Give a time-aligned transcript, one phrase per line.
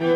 [0.00, 0.06] You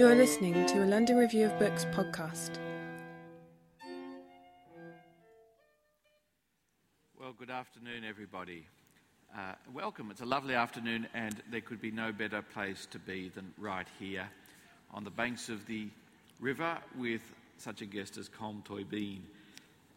[0.00, 2.58] are listening to a London Review of Books podcast.
[7.16, 8.66] Well, good afternoon, everybody.
[9.32, 10.10] Uh, welcome.
[10.10, 13.86] It's a lovely afternoon, and there could be no better place to be than right
[14.00, 14.28] here
[14.90, 15.86] on the banks of the
[16.40, 17.22] river with
[17.58, 19.20] such a guest as Colm Tóibín.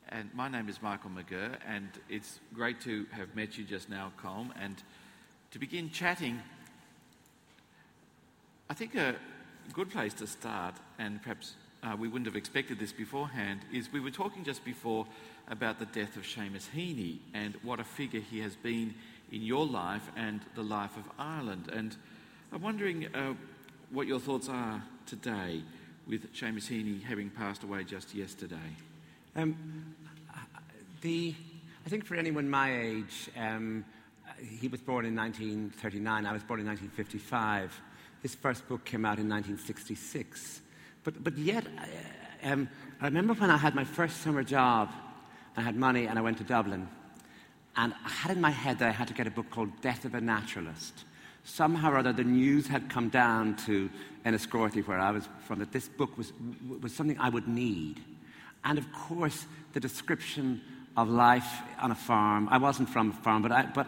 [0.09, 4.11] And my name is Michael McGirr, and it's great to have met you just now,
[4.21, 4.75] Colm, and
[5.49, 6.39] to begin chatting.
[8.69, 9.15] I think a
[9.73, 13.99] good place to start, and perhaps uh, we wouldn't have expected this beforehand, is we
[13.99, 15.07] were talking just before
[15.47, 18.93] about the death of Seamus Heaney and what a figure he has been
[19.31, 21.71] in your life and the life of Ireland.
[21.73, 21.97] And
[22.53, 23.33] I'm wondering uh,
[23.89, 25.63] what your thoughts are today
[26.07, 28.75] with Seamus Heaney having passed away just yesterday.
[29.37, 29.93] Um,
[31.01, 31.35] the,
[31.85, 33.83] I think for anyone my age, um,
[34.39, 37.81] he was born in 1939, I was born in 1955.
[38.21, 40.61] His first book came out in 1966.
[41.03, 42.69] But, but yet, uh, um,
[43.01, 44.89] I remember when I had my first summer job,
[45.57, 46.87] I had money and I went to Dublin.
[47.75, 50.05] And I had in my head that I had to get a book called Death
[50.05, 51.03] of a Naturalist.
[51.43, 53.89] Somehow or other, the news had come down to
[54.25, 56.31] Enniscorthy, where I was from, that this book was,
[56.81, 58.01] was something I would need.
[58.65, 60.61] And of course, the description
[60.97, 61.47] of life
[61.79, 62.49] on a farm.
[62.49, 63.87] I wasn't from a farm, but, I, but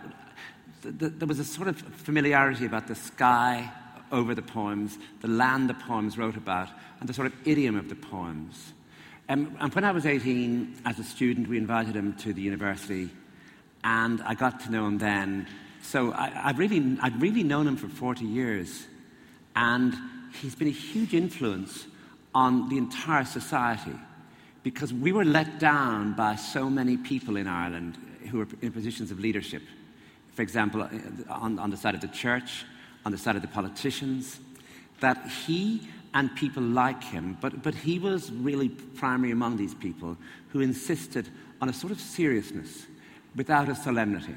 [0.83, 3.71] th- th- there was a sort of familiarity about the sky
[4.11, 7.89] over the poems, the land the poems wrote about, and the sort of idiom of
[7.89, 8.73] the poems.
[9.29, 13.09] Um, and when I was 18, as a student, we invited him to the university
[13.83, 15.47] and I got to know him then.
[15.81, 18.85] So I, have really, I'd really known him for 40 years,
[19.55, 19.95] and
[20.41, 21.87] he's been a huge influence
[22.35, 23.93] on the entire society
[24.67, 27.97] because we were let down by so many people in Ireland
[28.29, 29.61] who were in positions of leadership.
[30.33, 30.89] For example, uh,
[31.29, 32.65] on, on the side of the church,
[33.05, 34.41] on the side of the politicians,
[34.99, 40.17] that he and people like him, but, but he was really primary among these people
[40.49, 41.29] who insisted
[41.61, 42.87] on a sort of seriousness
[43.37, 44.35] without a solemnity.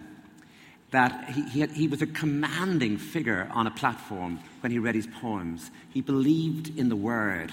[0.93, 4.95] That he, he, had, he, was a commanding figure on a platform when he read
[4.95, 5.73] his poems.
[5.93, 7.51] He believed in the word,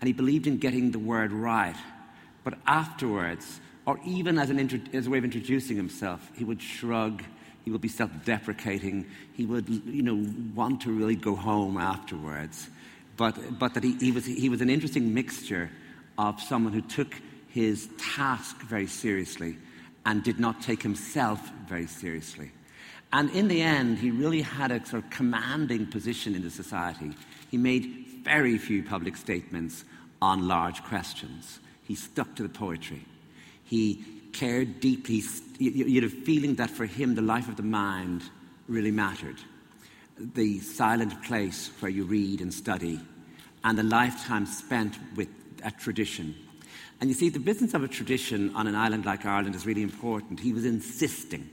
[0.00, 1.76] and he believed in getting the word right.
[2.46, 4.50] But afterwards, or even as,
[4.92, 7.24] as a way of introducing himself, he would shrug,
[7.64, 10.24] he would be self deprecating, he would you know,
[10.54, 12.70] want to really go home afterwards.
[13.16, 15.72] But, but that he, he, was, he was an interesting mixture
[16.18, 17.16] of someone who took
[17.48, 19.56] his task very seriously
[20.04, 22.52] and did not take himself very seriously.
[23.12, 27.10] And in the end, he really had a sort of commanding position in the society.
[27.50, 29.84] He made very few public statements
[30.22, 31.58] on large questions.
[31.86, 33.04] He stuck to the poetry.
[33.64, 35.22] He cared deeply.
[35.58, 38.22] You had a feeling that for him, the life of the mind
[38.68, 39.36] really mattered.
[40.18, 43.00] The silent place where you read and study,
[43.64, 45.28] and the lifetime spent with
[45.62, 46.34] a tradition
[47.00, 49.82] and you see, the business of a tradition on an island like Ireland is really
[49.82, 50.40] important.
[50.40, 51.50] He was insisting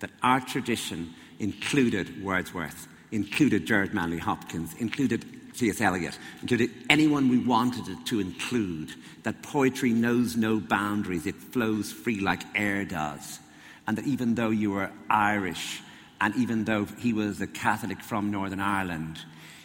[0.00, 5.24] that our tradition included Wordsworth, included Gerard Manley Hopkins, included
[5.56, 5.80] T.S.
[5.80, 8.92] Eliot, included anyone we wanted to include,
[9.22, 13.38] that poetry knows no boundaries, it flows free like air does.
[13.86, 15.80] And that even though you were Irish,
[16.20, 19.18] and even though he was a Catholic from Northern Ireland,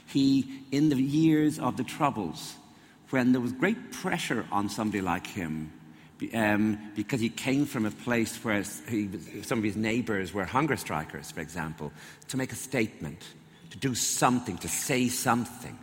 [0.07, 2.55] he, in the years of the Troubles,
[3.09, 5.71] when there was great pressure on somebody like him
[6.33, 9.09] um, because he came from a place where he,
[9.43, 11.91] some of his neighbors were hunger strikers, for example,
[12.29, 13.23] to make a statement,
[13.71, 15.77] to do something, to say something.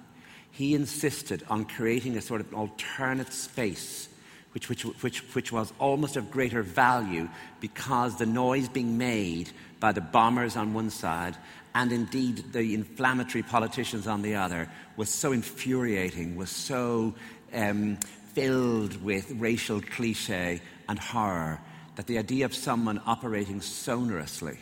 [0.50, 4.08] He insisted on creating a sort of alternate space
[4.54, 7.28] which, which, which, which was almost of greater value
[7.60, 9.50] because the noise being made
[9.80, 11.36] by the bombers on one side
[11.74, 17.12] and indeed the inflammatory politicians on the other was so infuriating, was so
[17.52, 17.96] um,
[18.32, 21.60] filled with racial cliche and horror
[21.96, 24.58] that the idea of someone operating sonorously,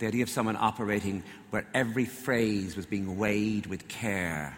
[0.00, 4.56] the idea of someone operating where every phrase was being weighed with care,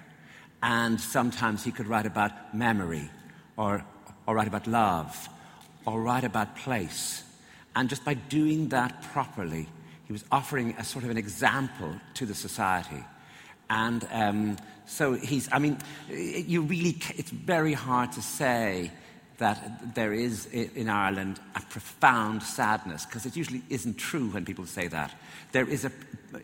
[0.63, 3.11] and sometimes he could write about memory
[3.57, 3.85] or,
[4.27, 5.29] or write about love
[5.85, 7.25] or write about place.
[7.75, 9.67] And just by doing that properly,
[10.13, 13.03] He was offering a sort of an example to the society.
[13.71, 15.79] And um, so he's, I mean,
[16.11, 18.91] you really, it's very hard to say
[19.43, 24.67] that there is in Ireland a profound sadness, because it usually isn't true when people
[24.67, 25.13] say that.
[25.51, 25.91] There is a,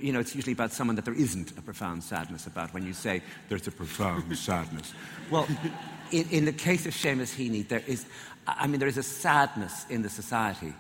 [0.01, 2.93] you know, it's usually about someone that there isn't a profound sadness about when you
[2.93, 4.93] say there's a profound sadness.
[5.31, 5.47] Well,
[6.11, 8.05] in, in, the case of Seamus Heaney, there is,
[8.49, 10.75] I mean, there is a sadness in the society,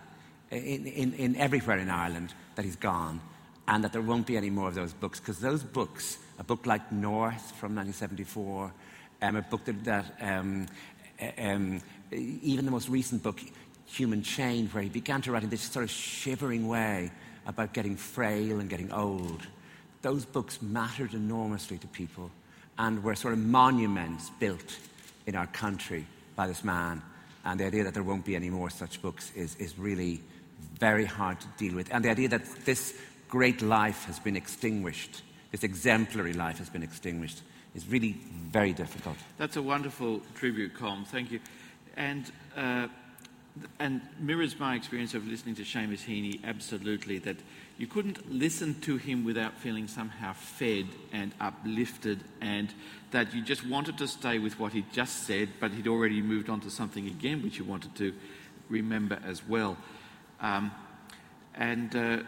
[0.50, 3.20] in, in, in everywhere in Ireland, that he's gone,
[3.68, 6.66] and that there won't be any more of those books, because those books, a book
[6.66, 8.72] like North from 1974,
[9.22, 10.66] um, a book that, that um,
[11.38, 11.80] um,
[12.12, 13.40] Uh, even the most recent book,
[13.86, 17.10] Human Chain, where he began to write in this sort of shivering way
[17.46, 19.46] about getting frail and getting old.
[20.02, 22.30] Those books mattered enormously to people
[22.78, 24.78] and were sort of monuments built
[25.26, 26.06] in our country
[26.36, 27.02] by this man.
[27.44, 30.20] And the idea that there won't be any more such books is, is really
[30.78, 31.92] very hard to deal with.
[31.92, 32.94] And the idea that this
[33.28, 37.42] great life has been extinguished, this exemplary life has been extinguished,
[37.74, 38.12] is really
[38.50, 39.16] very difficult.
[39.36, 41.06] That's a wonderful tribute, Colm.
[41.06, 41.40] Thank you.
[41.98, 42.86] And, uh,
[43.80, 47.36] and mirrors my experience of listening to Seamus Heaney absolutely, that
[47.76, 52.72] you couldn't listen to him without feeling somehow fed and uplifted, and
[53.10, 56.48] that you just wanted to stay with what he'd just said, but he'd already moved
[56.48, 58.14] on to something again which you wanted to
[58.68, 59.76] remember as well.
[60.40, 60.70] Um,
[61.56, 62.18] and uh,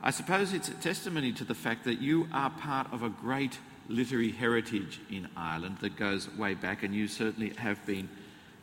[0.00, 3.58] I suppose it's a testimony to the fact that you are part of a great
[3.88, 8.08] literary heritage in Ireland that goes way back, and you certainly have been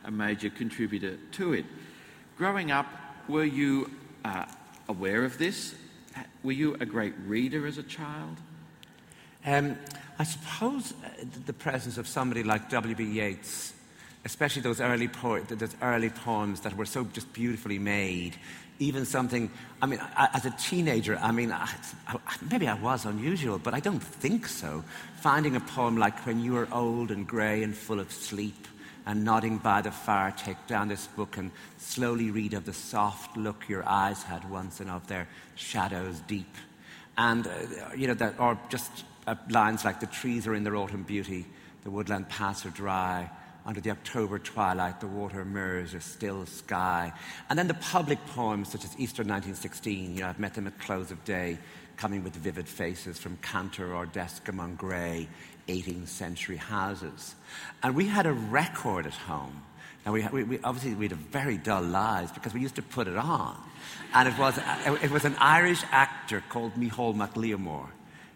[0.04, 1.64] a major contributor to it.
[2.36, 2.86] Growing up,
[3.28, 3.90] were you
[4.24, 4.46] uh,
[4.88, 5.74] aware of this?
[6.42, 8.38] Were you a great reader as a child?
[9.44, 9.76] Um,
[10.18, 13.04] I suppose uh, the presence of somebody like W.B.
[13.04, 13.72] Yeats,
[14.24, 18.36] especially those early, po- those early poems that were so just beautifully made,
[18.80, 19.50] even something,
[19.82, 21.68] I mean, as a teenager, I mean, I,
[22.50, 24.82] maybe I was unusual, but I don't think so.
[25.20, 28.66] Finding a poem like When You Are Old and Grey and Full of Sleep,
[29.06, 33.36] and nodding by the fire, take down this book and slowly read of the soft
[33.36, 36.54] look your eyes had once and of their shadows deep.
[37.16, 37.50] And, uh,
[37.96, 41.46] you know, that, or just uh, lines like the trees are in their autumn beauty,
[41.82, 43.30] the woodland paths are dry,
[43.66, 47.12] under the October twilight, the water mirrors a still sky.
[47.48, 50.78] And then the public poems, such as Easter 1916, you know, I've met them at
[50.78, 51.58] close of day,
[51.96, 55.28] coming with vivid faces from Cantor or desk among grey,
[55.70, 57.34] 18th century houses.
[57.82, 59.62] And we had a record at home.
[60.04, 63.06] Now, we, we, we, obviously, we had very dull lives because we used to put
[63.06, 63.56] it on.
[64.14, 64.58] And it was,
[65.02, 67.88] it was an Irish actor called Micheál Mac Liammóir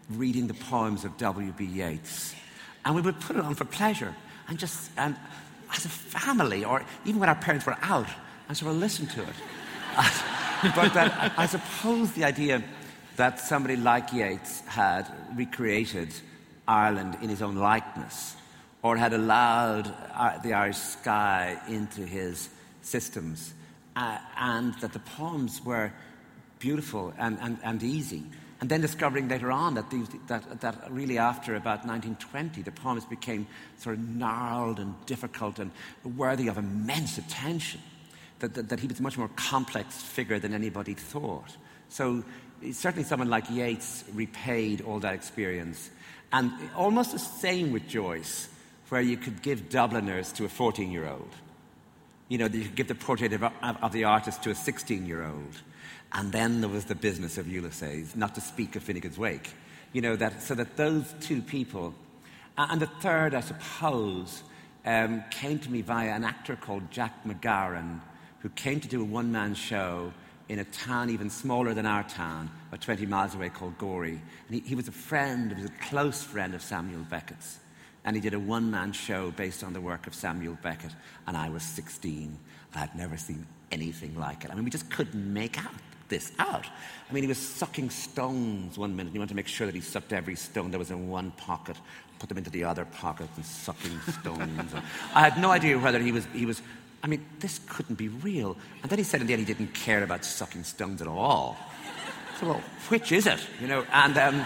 [0.09, 1.65] reading the poems of W.B.
[1.65, 2.35] Yeats.
[2.83, 4.15] And we would put it on for pleasure
[4.47, 5.15] and just, and
[5.73, 8.07] as a family, or even when our parents were out,
[8.47, 9.35] and sort of listen to it.
[10.75, 12.63] but that, I suppose the idea
[13.15, 16.09] that somebody like Yeats had recreated
[16.67, 18.35] Ireland in his own likeness,
[18.81, 22.49] or had allowed uh, the Irish sky into his
[22.81, 23.53] systems,
[23.95, 25.91] uh, and that the poems were
[26.59, 28.23] beautiful and, and, and easy.
[28.61, 33.05] And then discovering later on that, these, that, that really after about 1920, the poems
[33.05, 33.47] became
[33.77, 35.71] sort of gnarled and difficult and
[36.15, 37.81] worthy of immense attention.
[38.39, 41.55] That, that, that he was a much more complex figure than anybody thought.
[41.87, 42.23] So
[42.73, 45.89] certainly someone like Yeats repaid all that experience
[46.31, 48.49] and almost the same with Joyce,
[48.89, 51.29] where you could give Dubliners to a 14 year old.
[52.27, 55.23] You know, you could give the portrait of, of the artist to a 16 year
[55.23, 55.61] old.
[56.13, 59.51] And then there was the business of Ulysses, not to speak of Finnegans Wake.
[59.91, 61.93] You know, that, so that those two people,
[62.57, 64.43] and the third, I suppose,
[64.85, 67.99] um, came to me via an actor called Jack MacGowran,
[68.39, 70.13] who came to do a one man show
[70.47, 74.21] in a town even smaller than our town, about 20 miles away, called Gorey.
[74.47, 77.59] And he, he was a friend, he was a close friend of Samuel Beckett's.
[78.03, 80.91] And he did a one man show based on the work of Samuel Beckett.
[81.25, 82.37] And I was 16.
[82.75, 84.51] I had never seen anything like it.
[84.51, 85.73] I mean, we just couldn't make out
[86.07, 86.65] this out.
[87.09, 89.13] I mean, he was sucking stones one minute.
[89.13, 91.77] He wanted to make sure that he sucked every stone that was in one pocket,
[92.19, 94.73] put them into the other pocket, and sucking stones.
[95.15, 96.61] I had no idea whether he was, he was
[97.05, 98.57] I mean, this couldn't be real.
[98.81, 101.55] And then he said in the end he didn't care about sucking stones at all.
[102.39, 103.39] So, well, which is it?
[103.61, 104.43] You know, and, um,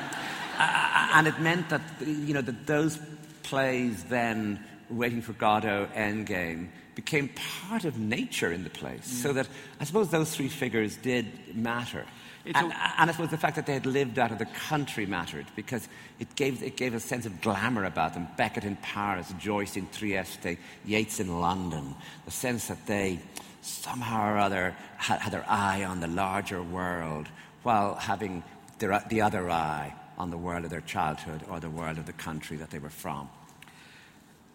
[0.57, 2.99] and it meant that, you know, that those
[3.43, 6.67] plays then, Waiting for Godot, Endgame,
[6.99, 7.29] became
[7.69, 9.07] part of nature in the place.
[9.07, 9.23] Mm.
[9.23, 9.47] So that
[9.79, 12.03] I suppose those three figures did matter.
[12.45, 15.45] And, and, I suppose the fact that they had lived out of the country mattered
[15.55, 15.87] because
[16.19, 18.27] it gave, it gave a sense of glamour about them.
[18.37, 21.95] Beckett in Paris, Joyce in Trieste, Yeats in London.
[22.25, 23.19] The sense that they
[23.61, 27.27] somehow or other had, had their eye on the larger world
[27.63, 28.43] while having
[28.79, 32.13] the, the other eye on the world of their childhood or the world of the
[32.13, 33.29] country that they were from.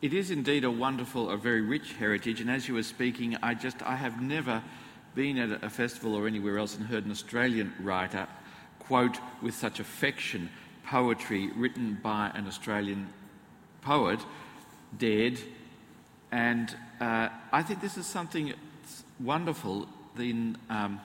[0.04, 3.54] It is indeed a wonderful, a very rich heritage, and as you were speaking, I
[3.54, 4.62] just I have never
[5.14, 8.26] been at a festival or anywhere else and heard an Australian writer
[8.80, 10.50] quote with such affection
[10.84, 13.08] poetry written by an Australian
[13.80, 14.20] poet,
[14.98, 15.38] dead,
[16.30, 18.52] and uh, I think this is something
[19.18, 19.88] wonderful.
[20.18, 21.00] In, um,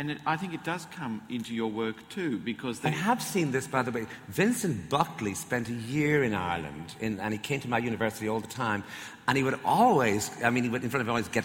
[0.00, 3.52] and it, I think it does come into your work too, because I have seen
[3.52, 4.06] this, by the way.
[4.28, 8.40] Vincent Buckley spent a year in Ireland, in, and he came to my university all
[8.40, 8.82] the time,
[9.28, 11.44] and he would always, I mean, he would in front of always get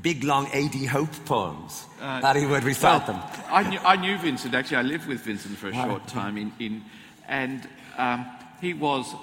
[0.00, 0.86] big, long A.D.
[0.86, 3.44] Hope poems uh, that he would recite well, them.
[3.50, 4.78] I knew, I knew, Vincent, actually.
[4.78, 6.82] I lived with Vincent for a short time, in, in
[7.28, 7.68] and
[7.98, 8.24] um,
[8.62, 9.14] he was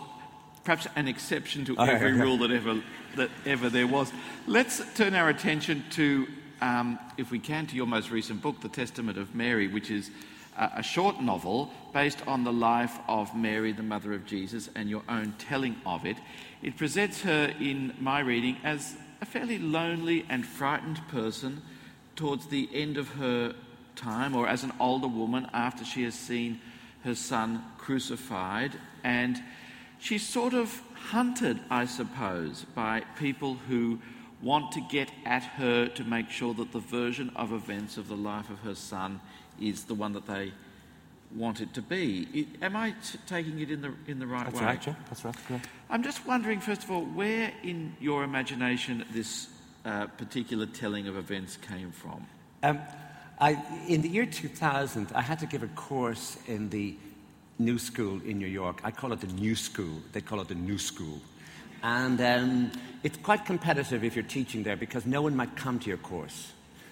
[0.63, 2.79] perhaps an exception to oh, every rule that ever,
[3.15, 4.13] that ever there was.
[4.45, 6.27] Let's turn our attention to,
[6.61, 10.09] um, if we can, to your most recent book, The Testament of Mary, which is
[10.57, 15.03] a short novel based on the life of Mary, the mother of Jesus, and your
[15.07, 16.17] own telling of it.
[16.61, 21.61] It presents her, in my reading, as a fairly lonely and frightened person
[22.15, 23.55] towards the end of her
[23.95, 26.59] time, or as an older woman after she has seen
[27.05, 28.73] her son crucified.
[29.03, 29.41] And
[29.99, 33.99] she's sort of hunted, I suppose, by people who
[34.41, 38.15] want to get at her to make sure that the version of events of the
[38.15, 39.19] life of her son
[39.59, 40.53] is the one that they
[41.35, 42.27] want it to be.
[42.33, 44.65] It, am I t- taking it in the, in the right That's way?
[44.65, 44.95] Right, yeah.
[45.07, 45.35] That's right.
[45.49, 45.59] Yeah.
[45.89, 49.49] I'm just wondering, first of all, where in your imagination this
[49.85, 52.25] uh, particular telling of events came from?
[52.63, 52.79] Um,
[53.39, 56.95] I, in the year 2000, I had to give a course in the
[57.57, 58.81] new school in New York.
[58.83, 60.01] I call it the new school.
[60.13, 61.21] They call it the new school.
[61.83, 62.71] And um,
[63.03, 66.51] it's quite competitive if you're teaching there because no one might come to your course.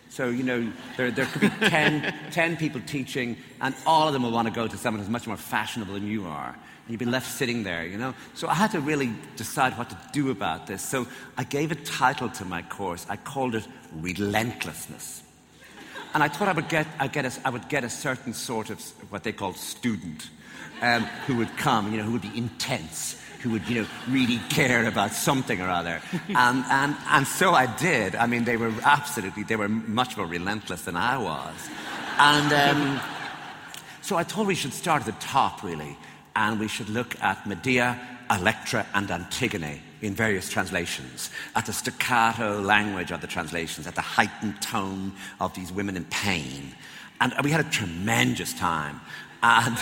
[0.09, 4.23] So, you know, there, there could be 10, 10 people teaching, and all of them
[4.23, 6.49] will want to go to someone who's much more fashionable than you are.
[6.49, 8.13] And you'd be left sitting there, you know?
[8.33, 10.81] So I had to really decide what to do about this.
[10.81, 13.05] So I gave a title to my course.
[13.09, 15.23] I called it Relentlessness.
[16.13, 18.69] And I thought I would get, I'd get a, I would get a certain sort
[18.69, 20.29] of what they call student
[20.81, 24.39] um, who would come, you know, who would be intense who would, you know, really
[24.49, 26.01] care about something or other.
[26.29, 28.15] and, and, and so I did.
[28.15, 31.55] I mean, they were absolutely, they were much more relentless than I was.
[32.17, 33.01] And um,
[34.01, 35.97] so I thought we should start at the top, really,
[36.35, 42.59] and we should look at Medea, Electra, and Antigone in various translations, at the staccato
[42.61, 46.71] language of the translations, at the heightened tone of these women in pain.
[47.19, 49.01] And we had a tremendous time.
[49.41, 49.77] And,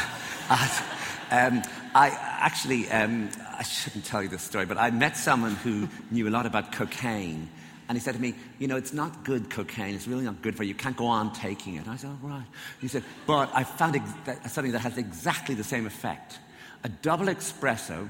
[1.31, 2.09] and um, I
[2.39, 6.31] actually, um, I shouldn't tell you this story, but I met someone who knew a
[6.31, 7.49] lot about cocaine.
[7.87, 9.95] And he said to me, You know, it's not good cocaine.
[9.95, 10.69] It's really not good for you.
[10.69, 11.79] You can't go on taking it.
[11.85, 12.45] And I said, Oh, right.
[12.81, 16.39] He said, But I found ex- something that has exactly the same effect
[16.83, 18.07] a double espresso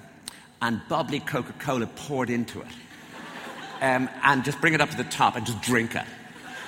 [0.61, 2.67] and bubbly Coca Cola poured into it.
[3.81, 6.05] Um, and just bring it up to the top and just drink it.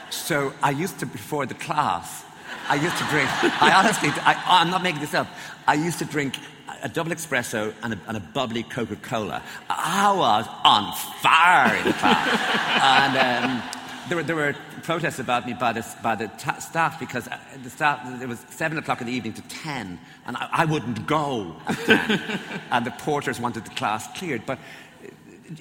[0.09, 2.23] So I used to, before the class,
[2.69, 3.29] I used to drink,
[3.61, 5.27] I honestly, I, I'm not making this up,
[5.67, 6.37] I used to drink
[6.83, 9.41] a double espresso and a, and a bubbly Coca Cola.
[9.69, 13.13] I was on fire in class.
[13.15, 13.63] and um,
[14.09, 17.37] there, were, there were protests about me by the, by the ta- staff because uh,
[17.63, 21.05] the staff, it was 7 o'clock in the evening to 10, and I, I wouldn't
[21.07, 22.21] go at 10.
[22.71, 24.45] and the porters wanted the class cleared.
[24.45, 24.59] But
[25.03, 25.13] it,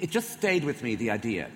[0.02, 1.50] it just stayed with me the idea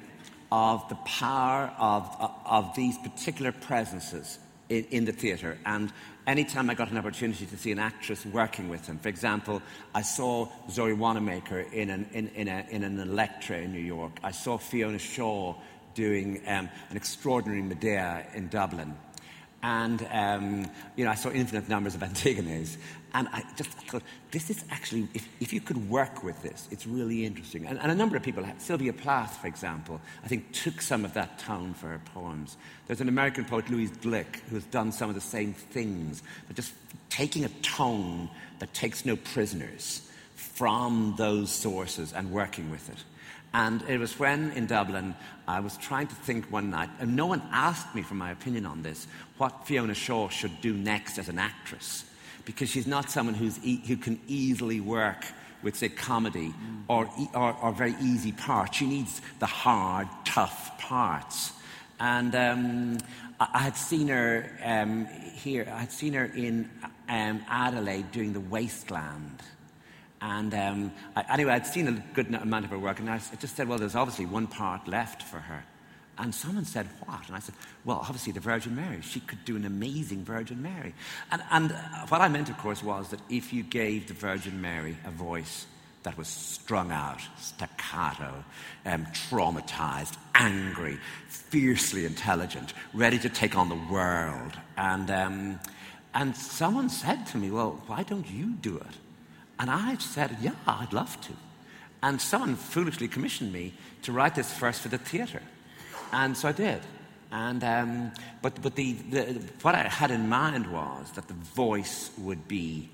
[0.52, 4.38] of the power of, of these particular presences
[4.71, 5.59] in, in the theatre.
[5.67, 5.93] And
[6.27, 9.61] anytime I got an opportunity to see an actress working with him, for example,
[9.95, 14.12] I saw Zoe Wanamaker in an, in, in, a, in an Electra in New York.
[14.23, 15.55] I saw Fiona Shaw
[15.95, 18.97] doing um, an extraordinary Medea in Dublin.
[19.62, 22.76] And, um, you know, I saw infinite numbers of Antigones.
[23.12, 26.87] And I just thought, this is actually, if, if you could work with this, it's
[26.87, 27.67] really interesting.
[27.67, 31.14] And, and, a number of people, Sylvia Plath, for example, I think took some of
[31.14, 32.57] that tone for her poems.
[32.87, 36.55] There's an American poet, Louise Glück, who has done some of the same things, but
[36.55, 36.73] just
[37.09, 42.99] taking a tone that takes no prisoners from those sources and working with it.
[43.52, 45.14] And it was when in Dublin
[45.49, 48.66] I was trying to think one night, and no one asked me for my opinion
[48.66, 49.07] on this,
[49.38, 52.04] what Fiona Shaw should do next as an actress.
[52.45, 55.25] Because she's not someone who's e- who can easily work
[55.62, 56.83] with, say, comedy mm.
[56.88, 58.78] or, or, or, very easy parts.
[58.78, 61.52] She needs the hard, tough parts.
[61.99, 62.99] And um,
[63.38, 66.71] I, I, had seen her um, here, I had seen her in
[67.09, 69.42] um, Adelaide doing The Waste Land.
[70.23, 73.57] And um, I, anyway, I'd seen a good amount of her work, and I just
[73.57, 75.65] said, well, there's obviously one part left for her.
[76.19, 77.27] and someone said, What?
[77.27, 79.00] And I said, Well, obviously the Virgin Mary.
[79.00, 80.95] She could do an amazing Virgin Mary.
[81.31, 81.73] And, and
[82.09, 85.67] what I meant, of course, was that if you gave the Virgin Mary a voice
[86.03, 88.45] that was strung out, staccato,
[88.87, 90.99] um, traumatized, angry,
[91.29, 94.53] fiercely intelligent, ready to take on the world.
[94.77, 95.61] And, um,
[96.15, 98.97] and someone said to me, Well, why don't you do it?
[99.61, 101.33] And I said, Yeah, I'd love to.
[102.02, 105.43] And someone foolishly commissioned me to write this first for the theatre.
[106.12, 106.81] And so I did.
[107.31, 108.12] And, um,
[108.43, 112.88] but but the, the, what I had in mind was that the voice would be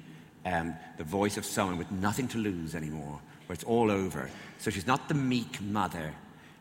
[0.45, 4.29] um, the voice of someone with nothing to lose anymore, where it's all over.
[4.59, 6.13] So she's not the meek mother,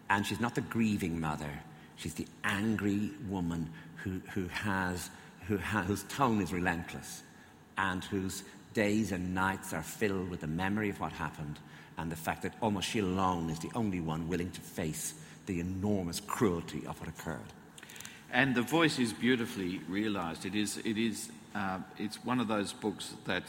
[0.09, 1.49] and she's not the grieving mother.
[1.95, 5.09] She's the angry woman who, who has,
[5.47, 7.23] who ha- whose tone is relentless,
[7.77, 8.43] and whose
[8.75, 11.57] days and nights are filled with the memory of what happened
[11.97, 15.15] and the fact that almost she alone is the only one willing to face
[15.47, 17.53] the enormous cruelty of what occurred.
[18.31, 20.45] And the voice is beautifully realised.
[20.45, 23.43] It is, it is, uh, it's one of those books that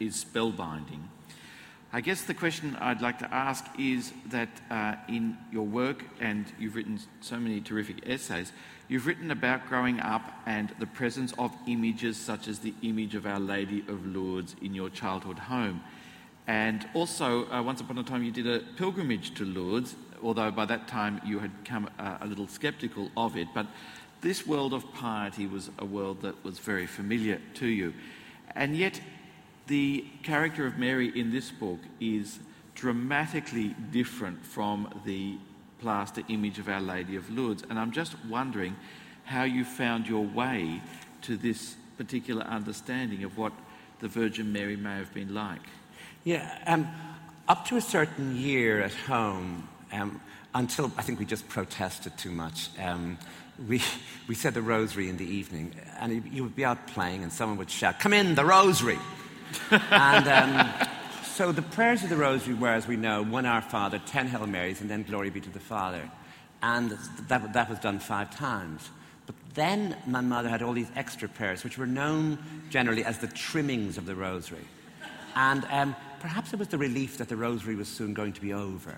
[0.00, 1.02] is spellbinding.
[1.92, 6.46] I guess the question I'd like to ask is that uh, in your work, and
[6.58, 8.50] you've written so many terrific essays,
[8.92, 13.24] you've written about growing up and the presence of images such as the image of
[13.24, 15.82] Our Lady of Lourdes in your childhood home.
[16.46, 20.66] And also, uh, once upon a time, you did a pilgrimage to Lourdes, although by
[20.66, 23.48] that time you had come uh, a little sceptical of it.
[23.54, 23.66] But
[24.20, 27.94] this world of piety was a world that was very familiar to you.
[28.54, 29.00] And yet,
[29.68, 32.40] the character of Mary in this book is
[32.74, 35.38] dramatically different from the
[35.82, 37.64] plaster image of Our Lady of Lourdes.
[37.68, 38.76] And I'm just wondering
[39.24, 40.80] how you found your way
[41.22, 43.52] to this particular understanding of what
[44.00, 45.60] the Virgin Mary may have been like.
[46.24, 46.88] Yeah, um,
[47.48, 50.20] up to a certain year at home, um,
[50.54, 53.18] until I think we just protested too much, um,
[53.68, 53.82] we,
[54.28, 57.58] we said the rosary in the evening, and you would be out playing, and someone
[57.58, 58.98] would shout, Come in, the rosary!
[59.70, 60.88] and um,
[61.32, 64.46] so the prayers of the rosary were, as we know, one Our Father, ten Hail
[64.46, 66.10] Marys, and then Glory be to the Father.
[66.62, 66.96] And
[67.28, 68.90] that, that was done five times.
[69.26, 72.38] But then my mother had all these extra prayers, which were known
[72.70, 74.64] generally as the trimmings of the rosary.
[75.34, 78.52] And um, perhaps it was the relief that the rosary was soon going to be
[78.52, 78.96] over.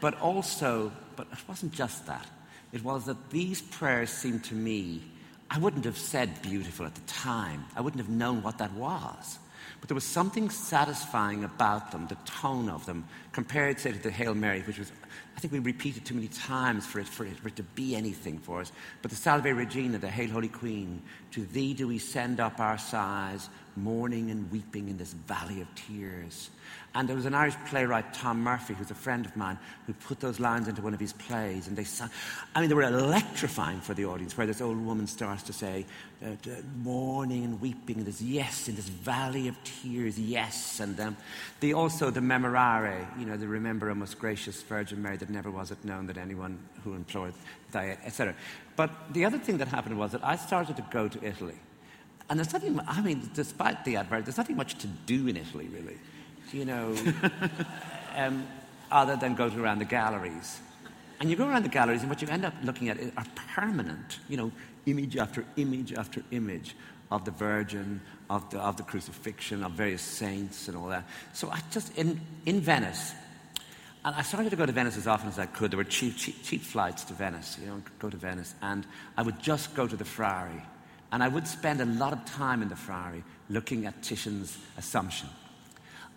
[0.00, 2.26] But also, but it wasn't just that.
[2.72, 5.02] It was that these prayers seemed to me,
[5.50, 7.64] I wouldn't have said beautiful at the time.
[7.76, 9.38] I wouldn't have known what that was.
[9.80, 14.10] But there was something satisfying about them, the tone of them, compared, say, to the
[14.10, 14.92] Hail Mary, which was,
[15.36, 17.96] I think we repeated too many times for it, for it, for it to be
[17.96, 18.72] anything for us.
[19.02, 22.78] But the Salve Regina, the Hail Holy Queen, to thee do we send up our
[22.78, 23.48] sighs,
[23.82, 26.50] mourning and weeping in this valley of tears.
[26.92, 30.18] And there was an Irish playwright, Tom Murphy, who's a friend of mine, who put
[30.18, 31.68] those lines into one of his plays.
[31.68, 32.10] And they sang,
[32.54, 35.86] I mean, they were electrifying for the audience, where this old woman starts to say,
[36.24, 36.30] uh,
[36.82, 40.80] mourning and weeping, and this yes, in this valley of tears, yes.
[40.80, 41.16] And um,
[41.60, 45.50] the, also the memorare, you know, the remember a most gracious Virgin Mary that never
[45.50, 47.34] was it known that anyone who implored
[47.70, 48.34] thy, etc.
[48.74, 51.56] But the other thing that happened was that I started to go to Italy.
[52.30, 55.68] And there's nothing, I mean, despite the advert, there's nothing much to do in Italy,
[55.68, 55.98] really,
[56.52, 56.94] you know,
[58.16, 58.46] um,
[58.88, 60.60] other than go to around the galleries.
[61.18, 64.20] And you go around the galleries, and what you end up looking at are permanent,
[64.28, 64.52] you know,
[64.86, 66.76] image after image after image
[67.10, 71.04] of the Virgin, of the, of the crucifixion, of various saints, and all that.
[71.32, 73.12] So I just, in, in Venice,
[74.04, 75.72] and I started to go to Venice as often as I could.
[75.72, 78.54] There were cheap, cheap, cheap flights to Venice, you know, go to Venice.
[78.62, 80.62] And I would just go to the Frari
[81.12, 85.28] and I would spend a lot of time in the Frari looking at Titian's Assumption.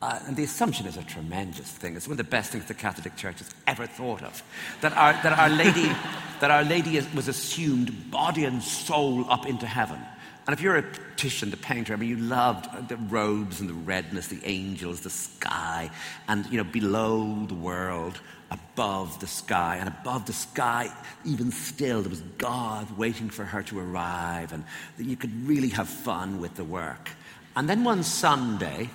[0.01, 1.95] Uh, and the Assumption is a tremendous thing.
[1.95, 4.43] It's one of the best things the Catholic Church has ever thought of.
[4.82, 5.88] That Our, that our Lady,
[6.41, 9.99] that our Lady was assumed body and soul up into heaven.
[10.45, 13.73] And if you're a Titian, the painter, I mean, you loved the robes and the
[13.73, 15.89] redness, the angels, the sky,
[16.27, 18.19] and, you know, below the world,
[18.51, 19.77] above the sky.
[19.77, 20.91] And above the sky,
[21.23, 24.65] even still, there was God waiting for her to arrive, and
[24.97, 27.12] you could really have fun with the work.
[27.56, 28.89] And then one Sunday,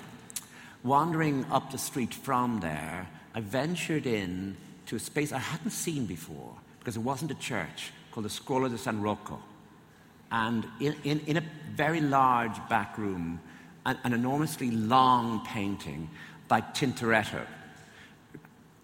[0.85, 4.55] wandering up the street from there, I ventured in
[4.87, 8.69] to a space I hadn't seen before, because it wasn't a church, called the Scuola
[8.69, 9.41] di San Rocco.
[10.31, 13.41] And in, in, in a very large back room,
[13.87, 16.11] an, an enormously long painting
[16.49, 17.47] by Tintoretto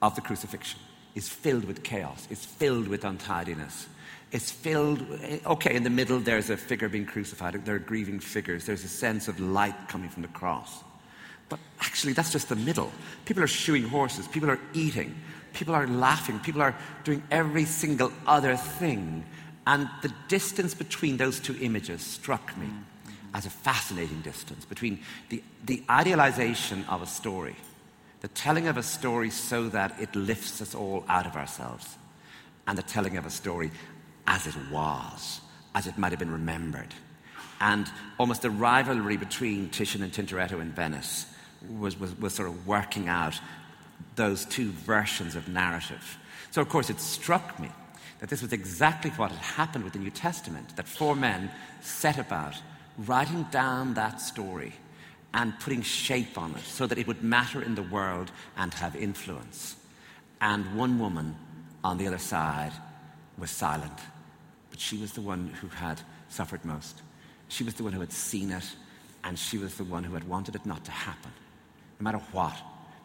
[0.00, 0.80] of the crucifixion
[1.14, 3.88] is filled with chaos, it's filled with untidiness.
[4.32, 5.06] It's filled,
[5.46, 8.88] okay, in the middle there's a figure being crucified, there are grieving figures, there's a
[8.88, 10.82] sense of light coming from the cross.
[11.48, 12.90] But actually, that's just the middle.
[13.26, 15.14] People are shoeing horses, people are eating,
[15.52, 19.24] people are laughing, people are doing every single other thing.
[19.66, 22.68] And the distance between those two images struck me
[23.32, 27.56] as a fascinating distance between the, the idealization of a story,
[28.20, 31.96] the telling of a story so that it lifts us all out of ourselves,
[32.66, 33.70] and the telling of a story
[34.26, 35.40] as it was,
[35.74, 36.94] as it might have been remembered.
[37.60, 37.86] And
[38.18, 41.26] almost the rivalry between Titian and Tintoretto in Venice
[41.78, 43.40] was, was, was sort of working out
[44.16, 46.18] those two versions of narrative.
[46.50, 47.70] So, of course, it struck me
[48.20, 51.50] that this was exactly what had happened with the New Testament, that four men
[51.80, 52.54] set about
[52.98, 54.72] writing down that story
[55.32, 58.94] and putting shape on it so that it would matter in the world and have
[58.94, 59.76] influence.
[60.40, 61.36] And one woman
[61.82, 62.72] on the other side
[63.36, 63.98] was silent,
[64.70, 67.02] but she was the one who had suffered most.
[67.48, 68.64] She was the one who had seen it,
[69.24, 71.32] and she was the one who had wanted it not to happen,
[71.98, 72.54] no matter what,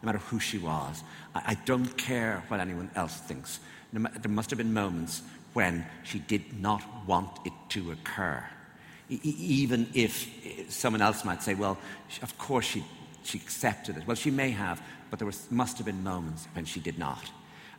[0.02, 1.02] no matter who she was.
[1.34, 3.60] I, don't care what anyone else thinks.
[3.92, 5.22] There must have been moments
[5.52, 8.44] when she did not want it to occur
[9.10, 11.78] even if eh, someone else might say, well,
[12.22, 12.84] of course she,
[13.24, 14.06] she accepted it.
[14.06, 17.30] Well, she may have, but there was, must have been moments when she did not.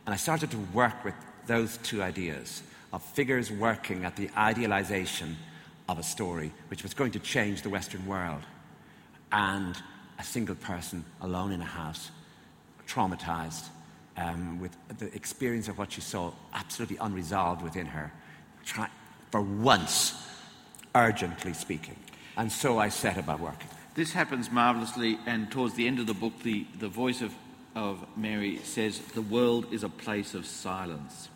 [0.04, 1.14] And I started to work with
[1.46, 5.36] those two ideas of figures working at the idealization
[5.88, 8.42] of a story which was going to change the Western world,
[9.32, 9.76] and
[10.18, 12.10] a single person alone in a house,
[12.86, 13.68] traumatized,
[14.16, 18.12] um, with the experience of what she saw absolutely unresolved within her,
[18.64, 18.88] try,
[19.30, 20.14] for once
[20.94, 21.96] urgently speaking.
[22.36, 23.68] And so I set about working.
[23.94, 27.34] This happens marvelously, and towards the end of the book, the, the voice of,
[27.74, 31.28] of Mary says, The world is a place of silence.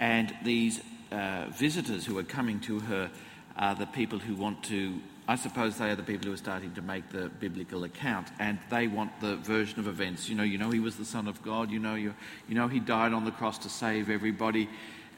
[0.00, 0.80] And these
[1.12, 3.10] uh, visitors who are coming to her
[3.56, 6.72] are the people who want to, I suppose they are the people who are starting
[6.74, 10.28] to make the biblical account, and they want the version of events.
[10.28, 12.14] You know, you know he was the Son of God, you know, you,
[12.48, 14.68] you know he died on the cross to save everybody.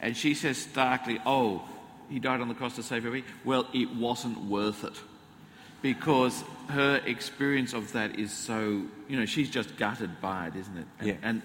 [0.01, 1.63] And she says starkly, Oh,
[2.09, 3.31] he died on the cross to save everybody.
[3.45, 4.99] Well, it wasn't worth it
[5.81, 10.77] because her experience of that is so, you know, she's just gutted by it, isn't
[10.77, 10.85] it?
[10.99, 11.15] And, yeah.
[11.21, 11.41] and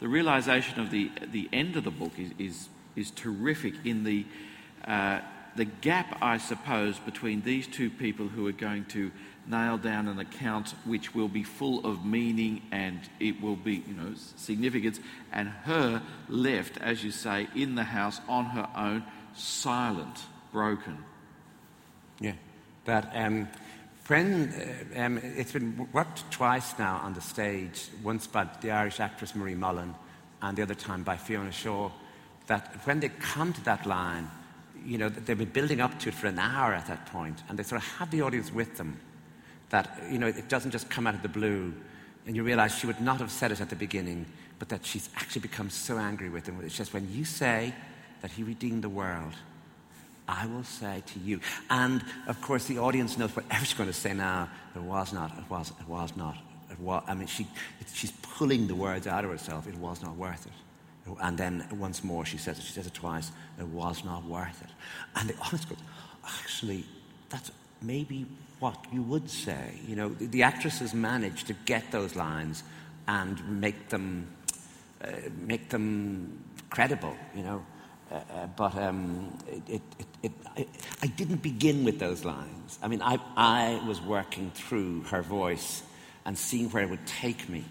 [0.00, 4.26] the realization of the, the end of the book is, is, is terrific in the,
[4.86, 5.20] uh,
[5.56, 9.10] the gap, I suppose, between these two people who are going to
[9.46, 13.94] nail down an account which will be full of meaning and it will be, you
[13.94, 15.00] know, significance,
[15.32, 20.18] and her left, as you say, in the house on her own silent,
[20.52, 20.98] broken.
[22.20, 22.34] Yeah.
[22.84, 23.48] But um,
[24.02, 24.52] friend,
[24.96, 29.34] uh, um, it's been worked twice now on the stage, once by the Irish actress
[29.34, 29.94] Marie Mullen
[30.42, 31.90] and the other time by Fiona Shaw,
[32.46, 34.30] that when they come to that line,
[34.84, 37.58] you know, they've been building up to it for an hour at that point, and
[37.58, 38.98] they sort of have the audience with them.
[39.70, 41.72] That, you know, it doesn't just come out of the blue,
[42.26, 44.26] and you realize she would not have said it at the beginning,
[44.58, 46.60] but that she's actually become so angry with them.
[46.62, 47.74] It's just when you say,
[48.24, 49.34] that he redeemed the world,
[50.26, 51.40] I will say to you.
[51.68, 54.48] And of course, the audience knows whatever she's going to say now.
[54.74, 55.36] It was not.
[55.36, 55.74] It was.
[55.78, 56.38] It was not.
[56.70, 57.04] It was.
[57.06, 57.46] I mean, she,
[57.92, 59.68] she's pulling the words out of herself.
[59.68, 60.52] It was not worth it.
[61.20, 62.64] And then once more, she says it.
[62.64, 63.30] She says it twice.
[63.58, 64.70] It was not worth it.
[65.16, 65.78] And the audience goes,
[66.24, 66.84] actually,
[67.28, 67.50] that's
[67.82, 68.26] maybe
[68.58, 69.74] what you would say.
[69.86, 72.62] You know, the, the actresses managed to get those lines
[73.06, 74.28] and make them,
[75.02, 77.16] uh, make them credible.
[77.34, 77.66] You know.
[78.10, 79.36] Uh, uh, but um,
[79.66, 79.82] it,
[80.22, 80.68] it, it,
[81.02, 82.78] I didn't begin with those lines.
[82.82, 85.82] I mean, I, I was working through her voice
[86.24, 87.64] and seeing where it would take me.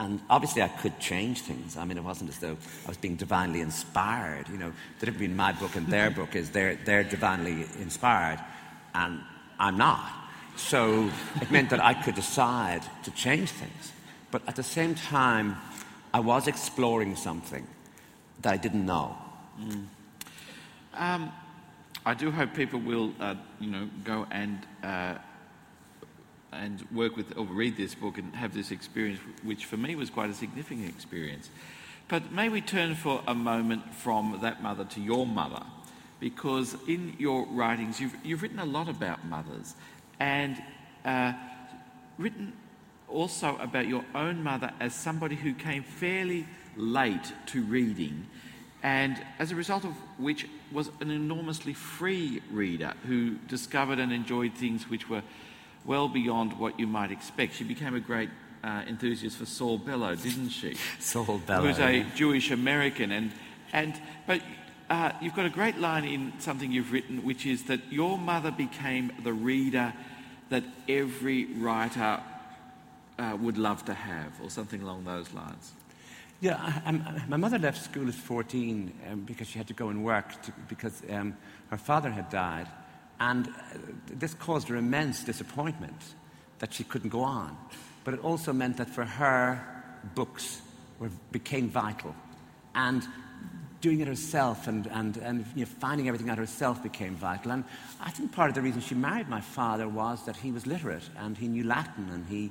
[0.00, 1.76] And obviously, I could change things.
[1.76, 4.48] I mean, it wasn't as though I was being divinely inspired.
[4.48, 8.42] You know, the difference between my book and their book is they're, they're divinely inspired,
[8.94, 9.20] and
[9.58, 10.10] I'm not.
[10.56, 11.10] So
[11.42, 13.92] it meant that I could decide to change things.
[14.30, 15.56] But at the same time,
[16.14, 17.66] I was exploring something
[18.40, 19.14] that I didn't know.
[19.60, 19.84] Mm.
[20.94, 21.32] Um,
[22.06, 25.16] I do hope people will, uh, you know, go and uh,
[26.52, 30.10] and work with or read this book and have this experience, which for me was
[30.10, 31.50] quite a significant experience.
[32.08, 35.62] But may we turn for a moment from that mother to your mother,
[36.18, 39.74] because in your writings you've you've written a lot about mothers,
[40.18, 40.60] and
[41.04, 41.32] uh,
[42.18, 42.52] written
[43.08, 48.26] also about your own mother as somebody who came fairly late to reading
[48.82, 54.54] and as a result of which was an enormously free reader who discovered and enjoyed
[54.54, 55.22] things which were
[55.84, 57.54] well beyond what you might expect.
[57.54, 58.30] She became a great
[58.62, 60.76] uh, enthusiast for Saul Bellow, didn't she?
[60.98, 61.66] Saul Bellow.
[61.66, 63.12] Who's a Jewish American.
[63.12, 63.32] And,
[63.72, 64.42] and, but
[64.88, 68.50] uh, you've got a great line in something you've written, which is that your mother
[68.50, 69.92] became the reader
[70.50, 72.20] that every writer
[73.18, 75.72] uh, would love to have, or something along those lines?
[76.40, 79.88] Yeah, I, I, my mother left school at 14 um, because she had to go
[79.88, 81.36] and work to, because um,
[81.68, 82.66] her father had died.
[83.20, 83.52] And uh,
[84.06, 86.00] this caused her immense disappointment
[86.58, 87.56] that she couldn't go on.
[88.02, 89.62] But it also meant that for her,
[90.14, 90.62] books
[90.98, 92.14] were, became vital.
[92.74, 93.06] And
[93.80, 97.52] doing it herself and, and, and you know, finding everything out herself became vital.
[97.52, 97.64] And
[98.00, 101.08] I think part of the reason she married my father was that he was literate
[101.16, 102.50] and he knew Latin and he,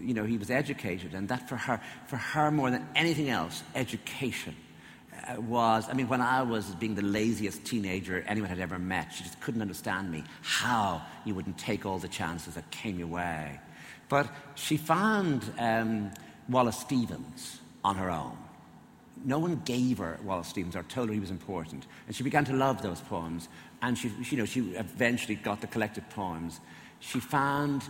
[0.00, 1.14] you know, he was educated.
[1.14, 4.54] And that for her, for her more than anything else, education
[5.36, 9.24] was, I mean, when I was being the laziest teenager anyone had ever met, she
[9.24, 13.60] just couldn't understand me, how you wouldn't take all the chances that came your way.
[14.08, 16.10] But she found um,
[16.48, 18.36] Wallace Stevens on her own.
[19.24, 21.86] No one gave her Wallace Stevens or told her he was important.
[22.06, 23.48] And she began to love those poems.
[23.82, 26.60] And she, you know, she eventually got the collected poems.
[27.00, 27.82] She found,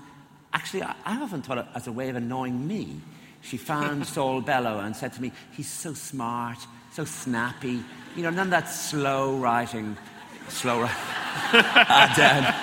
[0.53, 3.01] actually, I, I often thought it as a way of annoying me.
[3.43, 6.59] She found Saul Bellow and said to me, He's so smart,
[6.93, 7.83] so snappy.
[8.17, 9.97] You know, none of that slow writing,
[10.49, 10.97] slow writing.
[11.53, 12.55] and, um,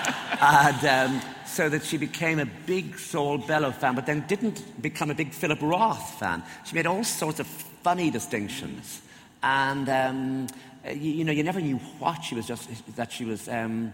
[0.41, 5.09] and um, so that she became a big Saul Bellow fan, but then didn't become
[5.09, 6.43] a big Philip Roth fan.
[6.65, 9.01] She made all sorts of funny distinctions.
[9.41, 10.47] And, um,
[10.85, 13.93] you, you, know, you never knew what she was just, that she was, um,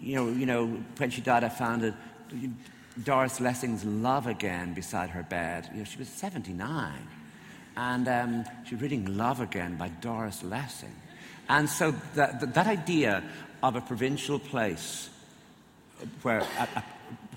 [0.00, 0.66] you, know, you know,
[0.98, 1.94] when she died, I found it,
[3.02, 5.68] Doris Lessing's Love Again beside her bed.
[5.72, 6.92] You know, she was 79.
[7.76, 10.94] And um, she was reading Love Again by Doris Lessing.
[11.48, 13.22] And so that, that, idea
[13.62, 15.10] of a provincial place
[16.22, 16.46] where,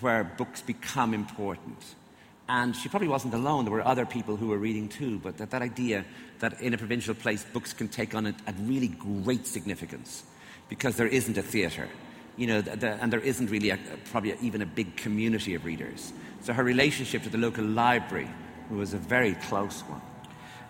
[0.01, 1.83] where books become important.
[2.47, 3.65] And she probably wasn't alone.
[3.65, 5.19] There were other people who were reading too.
[5.19, 6.05] But that, that idea
[6.39, 10.23] that in a provincial place, books can take on a, a really great significance
[10.69, 11.87] because there isn't a theatre.
[12.37, 13.79] You know, the, the, and there isn't really a,
[14.11, 16.13] probably even a big community of readers.
[16.41, 18.29] So her relationship to the local library
[18.69, 20.01] was a very close one.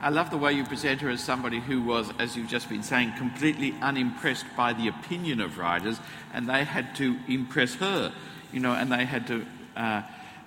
[0.04, 2.84] I love the way you present her as somebody who was, as you've just been
[2.84, 5.98] saying, completely unimpressed by the opinion of writers,
[6.34, 8.12] and they had to impress her,
[8.52, 9.46] you know, and they had to
[9.78, 10.02] uh,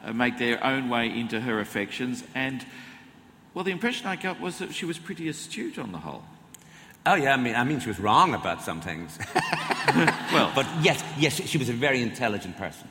[0.05, 2.23] uh, make their own way into her affections.
[2.35, 2.66] And,
[3.55, 6.23] well, the impression I got was that she was pretty astute on the whole.
[7.07, 9.19] Oh yeah, I mean, I mean, she was wrong about some things.
[10.35, 12.90] well, but yes, yes, she was a very intelligent person.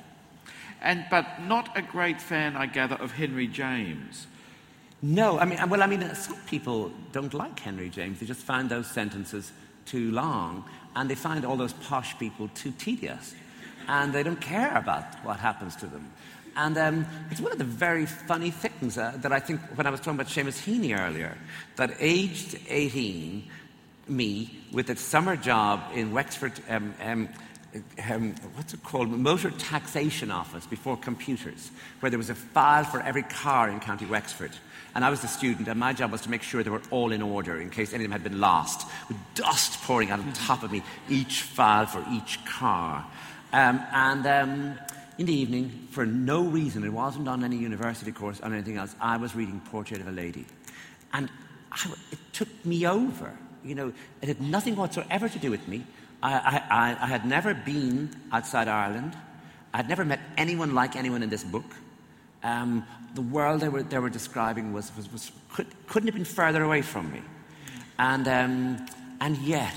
[0.82, 4.25] And but not a great fan, I gather, of Henry James.
[5.08, 8.20] No, I mean, well, I mean, some people don't like Henry James.
[8.20, 9.52] They just find those sentences
[9.86, 10.65] too long,
[10.96, 13.36] and they find all those posh people too tedious,
[13.88, 16.12] and they don't care about what happens to them.
[16.56, 19.91] And um, it's one of the very funny things uh, that I think when I
[19.91, 21.38] was talking about Seamus Heaney earlier,
[21.76, 23.48] that aged 18,
[24.08, 27.30] me, with a summer job in Wexford, um, um,
[28.10, 33.02] um, what's it called, motor taxation office before computers, where there was a file for
[33.02, 34.52] every car in County Wexford.
[34.95, 37.12] And I was the student, and my job was to make sure they were all
[37.12, 40.31] in order in case any of them had been lost, with dust pouring out on
[40.31, 43.05] top of me, each file for each car.
[43.51, 44.79] Um, and um,
[45.17, 48.95] in the evening, for no reason, it wasn't on any university course or anything else,
[49.01, 50.45] I was reading Portrait of a Lady.
[51.13, 51.29] And
[51.71, 53.38] I, it took me over.
[53.65, 55.86] You know, it had nothing whatsoever to do with me.
[56.23, 59.15] I, I, I had never been outside Ireland.
[59.73, 61.75] I had never met anyone like anyone in this book.
[62.43, 66.25] Um, the world they were, they were describing was, was, was could, couldn't have been
[66.25, 67.21] further away from me.
[67.97, 68.86] And, um,
[69.21, 69.73] and yet,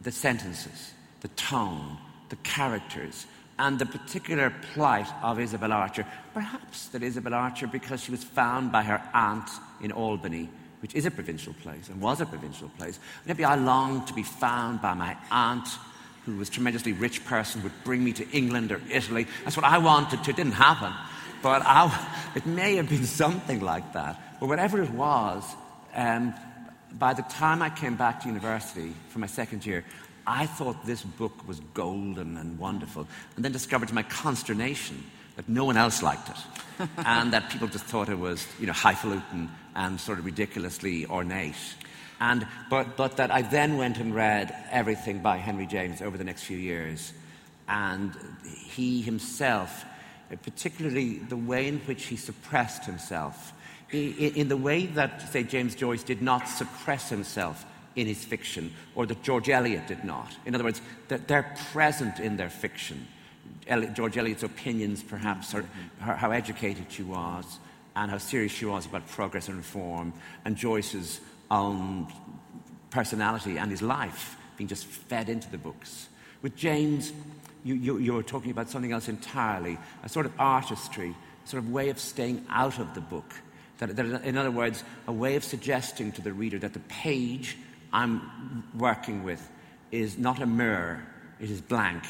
[0.00, 1.96] the sentences, the tone,
[2.28, 3.26] the characters,
[3.58, 6.04] and the particular plight of Isabel Archer.
[6.34, 9.48] Perhaps that Isabel Archer, because she was found by her aunt
[9.80, 10.48] in Albany,
[10.82, 12.98] which is a provincial place and was a provincial place.
[13.24, 15.68] Maybe I longed to be found by my aunt,
[16.26, 19.26] who was a tremendously rich person, would bring me to England or Italy.
[19.44, 20.30] That's what I wanted to.
[20.30, 20.92] It didn't happen.
[21.42, 24.38] But I, it may have been something like that.
[24.40, 25.44] But whatever it was,
[25.94, 26.34] um,
[26.92, 29.84] by the time I came back to university for my second year,
[30.26, 35.04] I thought this book was golden and wonderful, and then discovered to my consternation
[35.36, 38.72] that no one else liked it, and that people just thought it was, you know,
[38.72, 41.54] highfalutin and sort of ridiculously ornate.
[42.20, 46.24] And, but, but that I then went and read everything by Henry James over the
[46.24, 47.12] next few years,
[47.68, 48.12] and
[48.44, 49.84] he himself
[50.30, 53.52] Uh, particularly the way in which he suppressed himself,
[53.92, 59.06] in the way that, say, James Joyce did not suppress himself in his fiction, or
[59.06, 60.34] that George Eliot did not.
[60.44, 63.06] In other words, that they're present in their fiction.
[63.94, 65.64] George Eliot's opinions, perhaps, or
[66.00, 67.58] how educated she was,
[67.94, 70.12] and how serious she was about progress and reform,
[70.44, 72.12] and Joyce's own
[72.90, 76.08] personality and his life being just fed into the books.
[76.42, 77.12] With James,
[77.66, 81.70] you, you, you were talking about something else entirely, a sort of artistry sort of
[81.70, 83.34] way of staying out of the book.
[83.78, 87.58] That, that, in other words, a way of suggesting to the reader that the page
[87.92, 89.50] I'm working with
[89.90, 91.02] is not a mirror,
[91.40, 92.04] it is blank.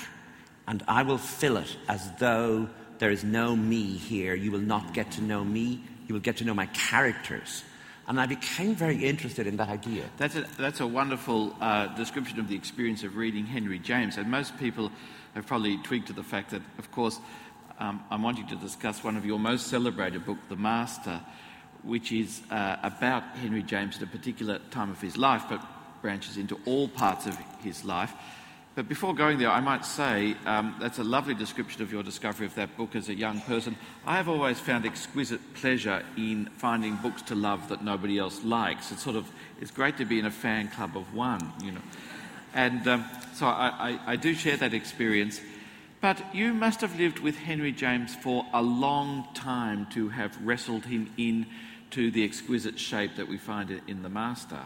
[0.68, 4.34] And I will fill it as though there is no me here.
[4.34, 7.64] You will not get to know me, you will get to know my characters.
[8.08, 10.04] And I became very interested in that idea.
[10.16, 14.16] That's a, that's a wonderful uh, description of the experience of reading Henry James.
[14.16, 14.92] And most people
[15.36, 17.20] have probably twigged to the fact that, of course,
[17.78, 21.20] um, I'm wanting to discuss one of your most celebrated book, The Master,
[21.82, 25.60] which is uh, about Henry James at a particular time of his life, but
[26.00, 28.12] branches into all parts of his life.
[28.74, 32.46] But before going there, I might say um, that's a lovely description of your discovery
[32.46, 33.76] of that book as a young person.
[34.06, 38.92] I have always found exquisite pleasure in finding books to love that nobody else likes.
[38.92, 41.80] It's sort of it's great to be in a fan club of one, you know.
[42.56, 43.68] And um, so I,
[44.06, 45.40] I, I do share that experience.
[46.00, 50.86] But you must have lived with Henry James for a long time to have wrestled
[50.86, 51.46] him in
[51.90, 54.60] to the exquisite shape that we find in the Master.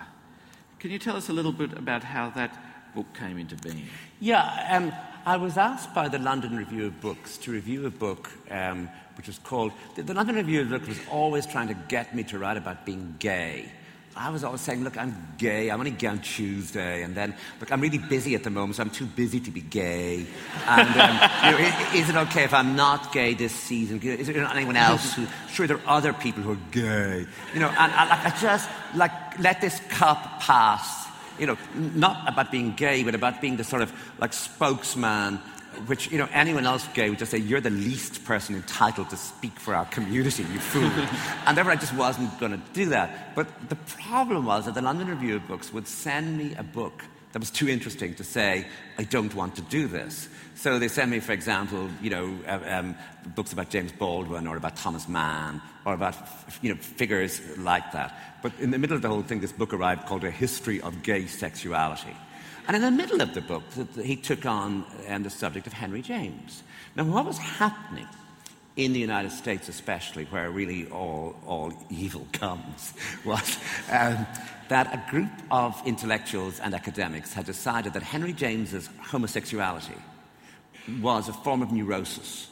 [0.79, 2.57] Can you tell us a little bit about how that
[2.95, 3.87] book came into being?
[4.21, 4.93] Yeah, um,
[5.27, 9.27] I was asked by the London Review of Books to review a book um, which
[9.27, 9.73] was called.
[9.97, 12.87] The, the London Review of Books was always trying to get me to write about
[12.87, 13.71] being gay.
[14.17, 15.71] I was always saying, look, I'm gay.
[15.71, 17.03] I'm only gay on Tuesday.
[17.03, 19.61] And then, look, I'm really busy at the moment, so I'm too busy to be
[19.61, 20.27] gay.
[20.67, 24.01] And um, you know, is, it okay if I'm not gay this season?
[24.03, 27.27] Is there anyone else who, sure, there are other people who are gay.
[27.55, 31.01] You know, and, and like, I just, like, let this cup pass
[31.39, 35.41] you know, not about being gay, but about being the sort of like spokesman,
[35.87, 39.17] which, you know, anyone else gay would just say, you're the least person entitled to
[39.17, 40.83] speak for our community, you fool.
[41.47, 43.35] and therefore I just wasn't going to do that.
[43.35, 47.05] But the problem was that the London Review of Books would send me a book
[47.33, 48.67] that was too interesting to say,
[48.99, 50.29] I don't want to do this.
[50.57, 52.97] So they sent me, for example, you know, uh, um,
[53.35, 56.17] books about James Baldwin or about Thomas Mann or about,
[56.61, 58.19] you know, figures like that.
[58.43, 61.03] But in the middle of the whole thing, this book arrived called A History of
[61.03, 62.17] Gay Sexuality.
[62.67, 63.65] And in the middle of the book,
[64.03, 66.63] he took on um, the subject of Henry James.
[66.97, 68.07] Now, what was happening
[68.77, 72.95] in the United States, especially, where really all, all evil comes,
[73.25, 73.59] was
[73.91, 74.27] um,
[74.69, 79.97] that a group of intellectuals and academics had decided that Henry James's homosexuality
[81.01, 82.49] was a form of neurosis,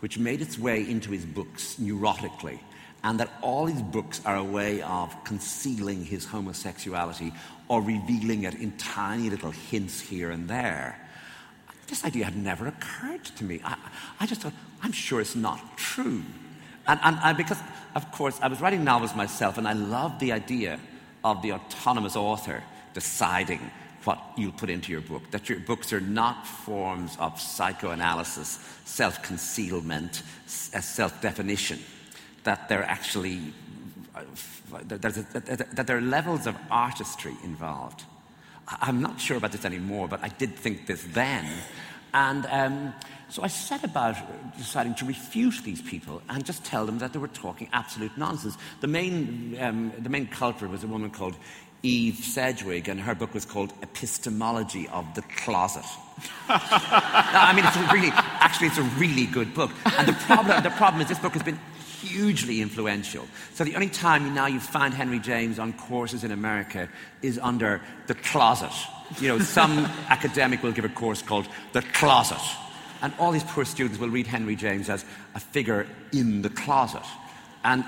[0.00, 2.58] which made its way into his books neurotically,
[3.04, 7.32] and that all his books are a way of concealing his homosexuality
[7.68, 10.98] or revealing it in tiny little hints here and there.
[11.86, 13.60] This idea had never occurred to me.
[13.64, 13.76] I,
[14.20, 16.22] I just thought, I'm sure it's not true.
[16.86, 17.58] And, and, and, because,
[17.94, 20.80] of course, I was writing novels myself, and I loved the idea
[21.24, 22.62] of the autonomous author
[22.94, 23.70] deciding
[24.04, 29.22] what you put into your book, that your books are not forms of psychoanalysis, self
[29.22, 31.78] concealment, self definition,
[32.44, 33.40] that they're actually,
[34.14, 34.22] uh,
[34.88, 38.04] that, there are levels of artistry involved.
[38.68, 41.46] I'm not sure about this anymore, but I did think this then.
[42.12, 42.94] And um,
[43.28, 44.16] so I set about
[44.56, 48.56] deciding to refute these people and just tell them that they were talking absolute nonsense.
[48.80, 51.36] The main, um, the main culprit was a woman called
[51.82, 55.84] Eve Sedgwick, and her book was called Epistemology of the Closet.
[56.48, 59.70] no, I mean, it's a really, actually, it's a really good book.
[59.96, 61.58] And the problem, the problem is this book has been
[62.00, 63.26] hugely influential.
[63.54, 66.88] So the only time now you find Henry James on courses in America
[67.22, 68.72] is under the closet.
[69.20, 72.40] You know, some academic will give a course called the closet.
[73.00, 77.04] And all these poor students will read Henry James as a figure in the closet.
[77.64, 77.84] And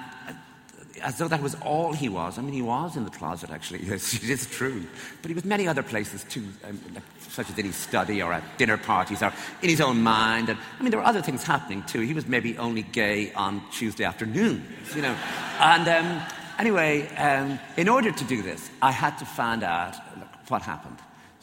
[1.02, 2.38] as though that was all he was.
[2.38, 3.80] I mean, he was in the closet, actually.
[3.90, 4.86] Yes, it is true.
[5.22, 6.80] But he was many other places, too, um,
[7.28, 9.32] such as in his study or at dinner parties or
[9.62, 10.48] in his own mind.
[10.48, 12.00] And, I mean, there were other things happening, too.
[12.00, 15.16] He was maybe only gay on Tuesday afternoons, you know.
[15.60, 16.22] And um,
[16.58, 20.96] anyway, um, in order to do this, I had to find out look, what happened.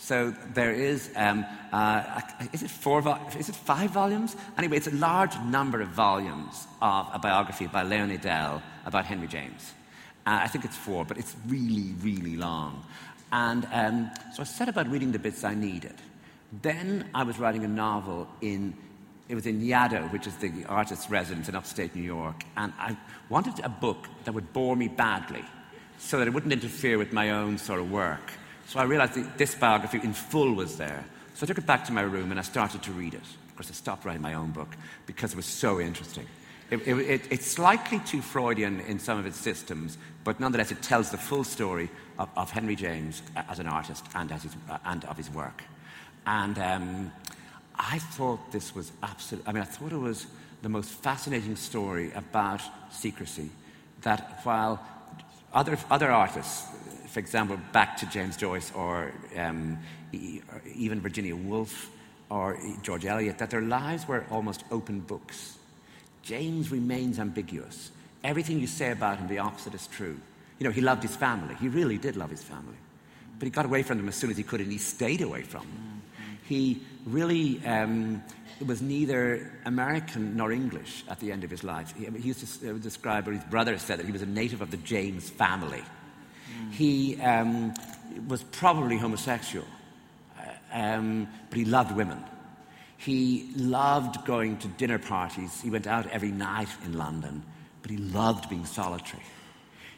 [0.07, 2.21] So there is, um, uh,
[2.53, 3.03] is, it four
[3.37, 4.37] is it five volumes?
[4.57, 9.27] Anyway, it's a large number of volumes of a biography by Leon Edel about Henry
[9.27, 9.73] James.
[10.25, 12.85] Uh, I think it's four, but it's really, really long.
[13.33, 15.95] And um, so I set about reading the bits I needed.
[16.61, 18.73] Then I was writing a novel in,
[19.27, 22.45] it was in Yaddo, which is the artist's residence in upstate New York.
[22.55, 22.95] And I
[23.27, 25.43] wanted a book that would bore me badly
[25.97, 28.31] so that it wouldn't interfere with my own sort of work.
[28.67, 31.05] So I realized that this biography in full was there.
[31.35, 33.21] So I took it back to my room and I started to read it.
[33.21, 36.25] Of course, I stopped writing my own book because it was so interesting.
[36.69, 40.81] It, it, it, it's slightly too Freudian in some of its systems, but nonetheless, it
[40.81, 41.89] tells the full story
[42.19, 45.63] of, of Henry James as an artist and, as his, uh, and of his work.
[46.25, 47.11] And um,
[47.75, 50.27] I thought this was absolutely, I mean, I thought it was
[50.61, 52.61] the most fascinating story about
[52.91, 53.49] secrecy.
[54.01, 54.85] That while
[55.53, 56.65] other, other artists,
[57.07, 59.79] for example, back to James Joyce or um,
[60.75, 61.89] even Virginia Woolf
[62.29, 65.57] or George Eliot, that their lives were almost open books.
[66.23, 67.91] James remains ambiguous.
[68.23, 70.19] Everything you say about him, the opposite is true.
[70.59, 71.55] You know, he loved his family.
[71.55, 72.75] He really did love his family.
[73.39, 75.43] But he got away from them as soon as he could, and he stayed away
[75.43, 76.01] from them.
[76.43, 78.23] He really um,
[78.65, 81.93] was neither American nor English at the end of his life.
[81.95, 84.61] He, he used to uh, describe, or his brother said, that he was a native
[84.61, 85.83] of the James family.
[86.47, 86.71] Mm.
[86.73, 87.73] He um,
[88.27, 89.65] was probably homosexual,
[90.39, 90.43] uh,
[90.73, 92.23] um, but he loved women.
[92.97, 95.61] He loved going to dinner parties.
[95.61, 97.43] He went out every night in London,
[97.81, 99.23] but he loved being solitary.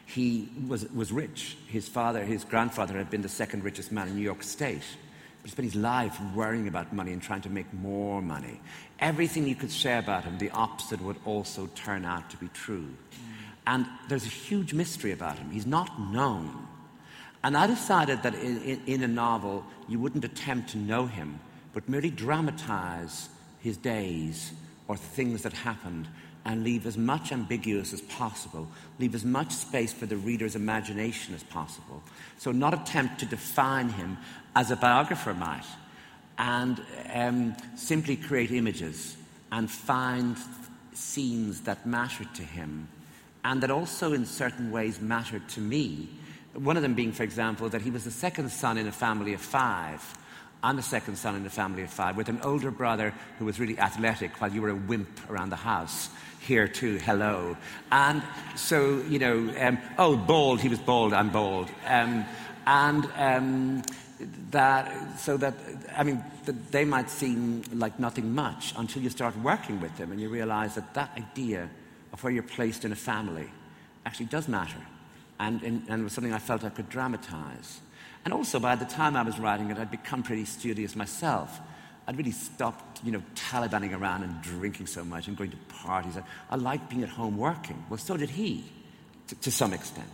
[0.04, 1.56] He was, was rich.
[1.68, 4.82] His father, his grandfather, had been the second richest man in New York State.
[5.40, 8.60] But he spent his life worrying about money and trying to make more money.
[8.98, 12.88] Everything you could say about him, the opposite would also turn out to be true.
[13.70, 15.48] And there's a huge mystery about him.
[15.52, 16.66] He's not known.
[17.44, 21.38] And I decided that in, in, in, a novel, you wouldn't attempt to know him,
[21.72, 23.28] but merely dramatize
[23.60, 24.52] his days
[24.88, 26.08] or things that happened
[26.44, 28.66] and leave as much ambiguous as possible,
[28.98, 32.02] leave as much space for the reader's imagination as possible.
[32.38, 34.18] So, not attempt to define him
[34.56, 35.66] as a biographer might,
[36.38, 36.82] and
[37.14, 39.16] um, simply create images
[39.52, 40.36] and find
[40.92, 42.88] scenes that mattered to him
[43.44, 46.08] and that also, in certain ways, mattered to me.
[46.54, 49.32] One of them being, for example, that he was the second son in a family
[49.32, 50.02] of five.
[50.62, 53.58] I'm the second son in a family of five, with an older brother who was
[53.58, 56.10] really athletic while you were a wimp around the house.
[56.40, 57.56] Here too, hello.
[57.90, 58.22] And
[58.56, 61.70] so, you know, um, oh, bald, he was bald, I'm bald.
[61.86, 62.26] Um,
[62.66, 63.82] and um,
[64.50, 65.54] that, so that,
[65.96, 70.12] I mean, that they might seem like nothing much until you start working with them
[70.12, 71.70] and you realize that that idea
[72.22, 73.50] where you're placed in a family
[74.06, 74.80] actually does matter.
[75.38, 77.80] And, and, and was something I felt I could dramatize.
[78.24, 81.58] And also, by the time I was writing it, I'd become pretty studious myself.
[82.06, 86.16] I'd really stopped, you know, talibaning around and drinking so much and going to parties.
[86.16, 87.82] I, I liked being at home working.
[87.88, 88.64] Well, so did he,
[89.28, 90.10] to, to some extent.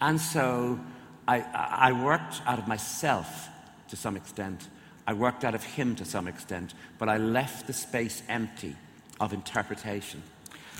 [0.00, 0.80] And so
[1.28, 3.48] I, I worked out of myself
[3.88, 4.66] to some extent.
[5.06, 8.76] I worked out of him to some extent, but I left the space empty
[9.20, 10.22] of interpretation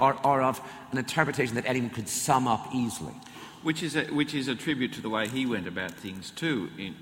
[0.00, 3.14] or, or of an interpretation that anyone could sum up easily.
[3.62, 6.70] Which is, a, which is a tribute to the way he went about things too,
[6.78, 6.96] in,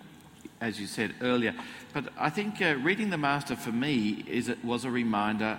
[0.60, 1.54] as you said earlier.
[1.94, 5.58] But I think uh, reading The Master for me is, was a reminder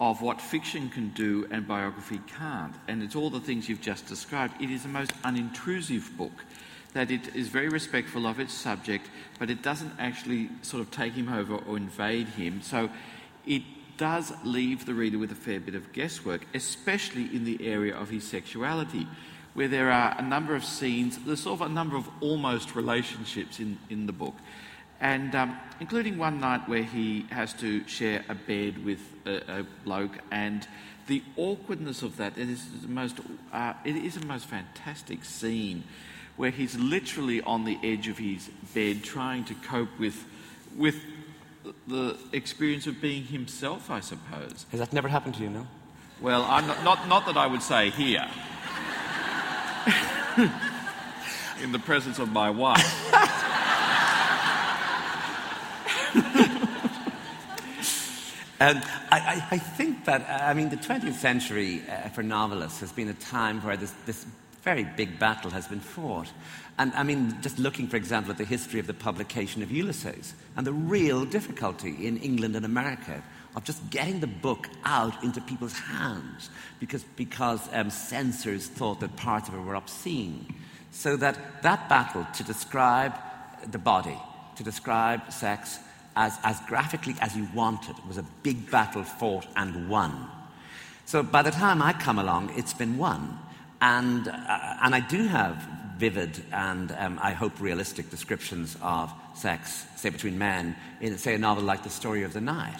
[0.00, 2.74] of what fiction can do and biography can't.
[2.88, 4.60] And it's all the things you've just described.
[4.60, 6.44] It is the most unintrusive book
[6.92, 9.08] that it is very respectful of its subject,
[9.38, 12.62] but it doesn't actually sort of take him over or invade him.
[12.62, 12.90] So
[13.46, 13.62] it
[14.02, 18.10] does leave the reader with a fair bit of guesswork, especially in the area of
[18.10, 19.06] his sexuality,
[19.54, 23.60] where there are a number of scenes, there's sort of a number of almost relationships
[23.60, 24.34] in, in the book.
[25.00, 29.66] And um, including one night where he has to share a bed with a, a
[29.84, 30.66] bloke, and
[31.06, 33.20] the awkwardness of that, is the most,
[33.52, 35.84] uh, it is a most fantastic scene
[36.36, 40.24] where he's literally on the edge of his bed trying to cope with,
[40.76, 40.96] with
[41.86, 44.66] the experience of being himself, I suppose.
[44.70, 45.66] Has that never happened to you, no?
[46.20, 48.26] Well, I'm not, not, not that I would say here.
[51.62, 52.80] In the presence of my wife.
[58.62, 63.08] And I, I, think that, I mean, the 20th century uh, for novelists has been
[63.08, 64.24] a time where this, this
[64.62, 66.28] very big battle has been fought.
[66.78, 70.34] And I mean, just looking, for example, at the history of the publication of Ulysses
[70.56, 73.22] and the real difficulty in England and America
[73.54, 76.48] of just getting the book out into people's hands
[76.80, 80.54] because, because um, censors thought that parts of it were obscene.
[80.90, 83.14] So that that battle to describe
[83.70, 84.18] the body,
[84.56, 85.78] to describe sex
[86.16, 90.28] as, as graphically as you wanted, was a big battle fought and won.
[91.04, 93.38] So by the time I come along, it's been won.
[93.82, 95.56] And, uh, and I do have
[95.98, 101.38] vivid and, um, I hope, realistic descriptions of sex, say, between men, in, say, a
[101.38, 102.78] novel like The Story of the Night.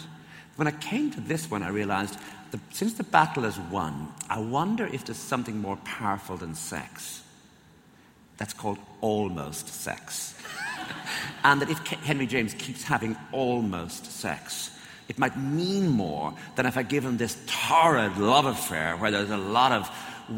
[0.55, 2.17] When I came to this one, I realized
[2.53, 7.23] that since the battle is won, I wonder if there's something more powerful than sex.
[8.37, 10.37] That's called almost sex.
[11.45, 14.71] and that if Henry James keeps having almost sex,
[15.09, 19.31] it might mean more than if I give him this torrid love affair where there's
[19.31, 19.91] a lot of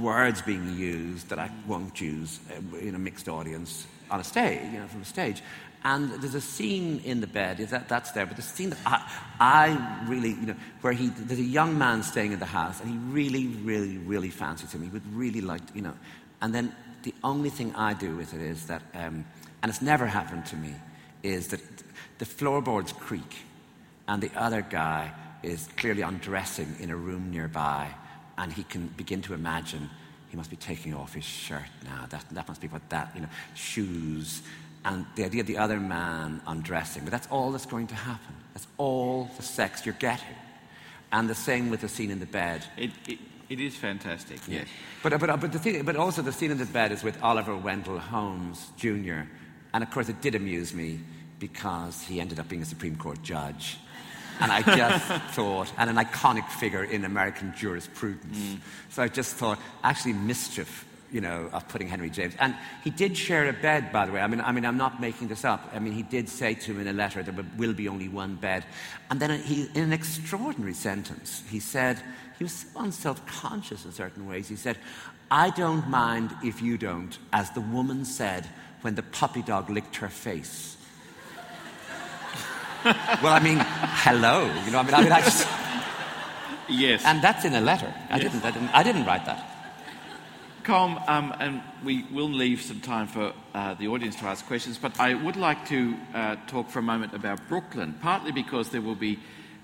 [0.02, 4.60] words being used that I won't use uh, in a mixed audience on a stage,
[4.72, 5.42] you know, from a stage.
[5.86, 9.12] And there's a scene in the bed, that, that's there, but the scene that I,
[9.38, 12.90] I really, you know, where he, there's a young man staying in the house and
[12.90, 14.82] he really, really, really fancies him.
[14.82, 15.94] He would really like, you know.
[16.40, 19.26] And then the only thing I do with it is that, um,
[19.62, 20.74] and it's never happened to me,
[21.22, 21.60] is that
[22.18, 23.44] the floorboards creak
[24.08, 27.94] and the other guy is clearly undressing in a room nearby
[28.38, 29.88] and he can begin to imagine
[30.28, 32.06] he must be taking off his shirt now.
[32.10, 34.42] That, that must be what that, you know, shoes
[34.84, 37.04] and the idea of the other man undressing.
[37.04, 38.34] But that's all that's going to happen.
[38.52, 40.36] That's all the sex you're getting.
[41.12, 42.64] And the same with the scene in the bed.
[42.76, 43.18] It, it,
[43.48, 44.66] it is fantastic, yes.
[45.02, 47.22] But, but, uh, but, the thing, but also the scene in the bed is with
[47.22, 49.22] Oliver Wendell Holmes Jr.
[49.72, 51.00] And of course, it did amuse me
[51.38, 53.78] because he ended up being a Supreme Court judge.
[54.40, 55.04] And I just
[55.34, 58.38] thought, and an iconic figure in American jurisprudence.
[58.38, 58.58] Mm.
[58.90, 62.34] So I just thought, actually, mischief you know, of putting Henry James.
[62.40, 64.20] And he did share a bed, by the way.
[64.20, 65.70] I mean, I mean, I'm not making this up.
[65.72, 68.34] I mean, he did say to him in a letter there will be only one
[68.34, 68.64] bed.
[69.10, 72.02] And then he, in an extraordinary sentence, he said,
[72.36, 74.48] he was so unself-conscious in certain ways.
[74.48, 74.76] He said,
[75.30, 78.48] I don't mind if you don't, as the woman said
[78.80, 80.76] when the puppy dog licked her face.
[82.84, 84.50] Well, I mean, hello.
[84.64, 85.46] You know, I mean, I, mean, I just...
[86.68, 87.04] Yes.
[87.04, 87.92] And that's in a letter.
[88.10, 88.32] I, yes.
[88.32, 89.50] didn't, I, didn't, I didn't write that.
[90.64, 94.78] Colm, um, and we will leave some time for uh, the audience to ask questions,
[94.78, 98.80] but I would like to uh, talk for a moment about Brooklyn, partly because there
[98.80, 99.18] will be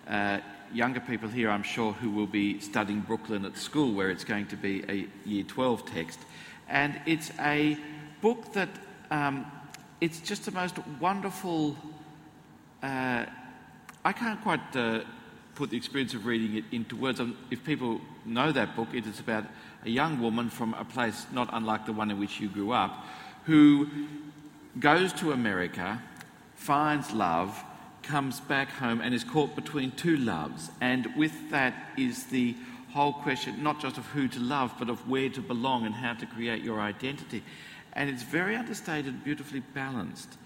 [0.07, 0.41] uh,
[0.75, 4.47] younger people here, I'm sure, who will be studying Brooklyn at school, where it's going
[4.49, 6.21] to be a Year 12 text.
[6.69, 7.79] And it's a
[8.21, 8.69] book that
[9.11, 9.47] um,
[10.01, 11.77] it's just the most wonderful.
[12.83, 13.27] Uh,
[14.05, 15.01] I can't quite uh,
[15.55, 17.21] put the experience of reading it into words.
[17.21, 19.45] Um, if people know that book, it is about
[19.85, 23.05] a young woman from a place not unlike the one in which you grew up,
[23.45, 23.89] who
[24.79, 26.01] goes to America,
[26.55, 27.63] finds love,
[28.03, 30.71] comes back home, and is caught between two loves.
[30.81, 32.55] And with that is the
[32.93, 36.15] whole question not just of who to love, but of where to belong and how
[36.15, 37.43] to create your identity.
[37.93, 40.39] And it's very understated, beautifully balanced.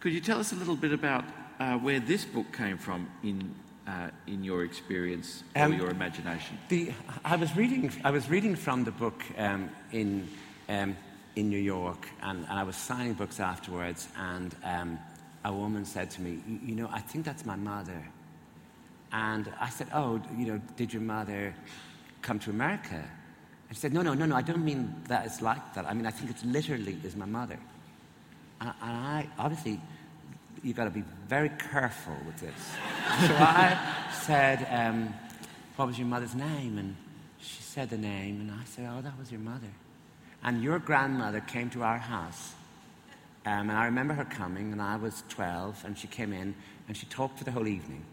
[0.00, 1.24] Could you tell us a little bit about
[1.58, 3.54] uh, where this book came from in
[3.88, 6.58] uh, in your experience or um, your imagination?
[6.68, 6.92] The,
[7.24, 10.28] I, was reading, I was reading from the book um, in,
[10.68, 10.96] um,
[11.36, 14.98] in New York, and, and, I was signing books afterwards, and um,
[15.44, 18.02] a woman said to me, You know, I think that's my mother.
[19.10, 21.54] And I said, Oh, you know, did your mother
[22.20, 23.02] come to America?
[23.68, 25.86] And she said, No, no, no, no, I don't mean that it's like that.
[25.86, 27.58] I mean, I think it's literally is my mother.
[28.60, 29.80] And, and I obviously
[30.62, 32.54] you've got to be very careful with this.
[33.26, 33.78] so I
[34.12, 35.14] said, um,
[35.76, 36.78] What was your mother's name?
[36.78, 36.96] And
[37.40, 39.68] she said the name, and I said, Oh, that was your mother.
[40.42, 42.54] And your grandmother came to our house.
[43.46, 46.54] Um, and I remember her coming, and I was 12, and she came in,
[46.86, 48.04] and she talked for the whole evening.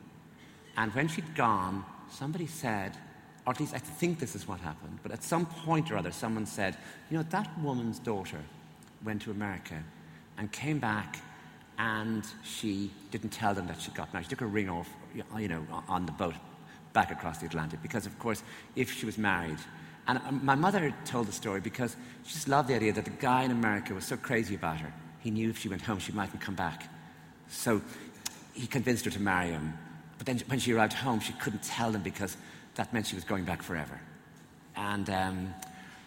[0.78, 2.96] And when she'd gone, somebody said,
[3.46, 6.12] or at least I think this is what happened, but at some point or other,
[6.12, 6.78] someone said,
[7.10, 8.40] You know, that woman's daughter
[9.04, 9.84] went to America
[10.38, 11.18] and came back
[11.78, 14.26] and she didn't tell them that she got married.
[14.26, 14.90] She took a ring off,
[15.38, 16.36] you know, on the boat
[16.94, 18.44] back across the Atlantic because, of course,
[18.76, 19.58] if she was married,
[20.08, 23.12] and um, my mother told the story because she just loved the idea that the
[23.12, 24.94] guy in America was so crazy about her.
[25.20, 26.90] He knew if she went home, she mightn't come back.
[27.50, 27.82] So
[28.54, 29.74] he convinced her to marry him.
[30.18, 32.38] But then when she arrived home, she couldn't tell them because
[32.76, 34.00] that meant she was going back forever.
[34.76, 35.54] And um,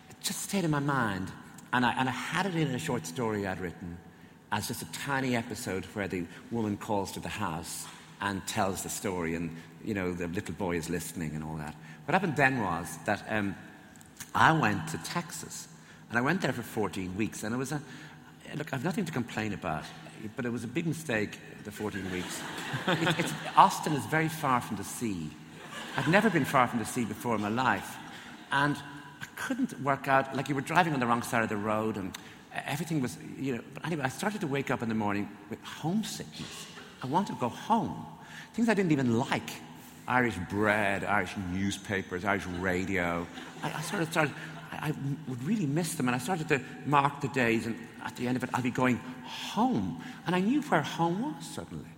[0.09, 1.31] it just stayed in my mind.
[1.73, 3.99] And I, and I had it in a short story I'd written
[4.51, 7.87] as just a tiny episode where the woman calls to the house
[8.21, 11.75] and tells the story, and you know the little boy is listening and all that.
[12.07, 13.55] What happened then was that um,
[14.35, 15.69] I went to Texas,
[16.09, 17.81] and I went there for 14 weeks, and it was a
[18.57, 18.73] look.
[18.73, 19.85] I've nothing to complain about,
[20.37, 21.39] but it was a big mistake.
[21.65, 22.41] The 14 weeks.
[22.87, 23.27] it,
[23.57, 25.29] Austin is very far from the sea.
[25.97, 27.97] I'd never been far from the sea before in my life,
[28.51, 28.77] and
[29.21, 30.35] I couldn't work out.
[30.35, 32.17] Like you were driving on the wrong side of the road, and
[32.67, 35.63] everything was, you know, but anyway, I started to wake up in the morning with
[35.63, 36.67] homesickness.
[37.03, 38.07] I wanted to go home.
[38.55, 39.51] Things I didn't even like
[40.07, 43.27] Irish bread, Irish newspapers, Irish radio.
[43.63, 44.35] I, I sort of started,
[44.73, 44.95] I, I,
[45.29, 48.37] would really miss them, and I started to mark the days, and at the end
[48.37, 50.03] of it, I'd be going home.
[50.27, 51.91] And I knew where home was suddenly.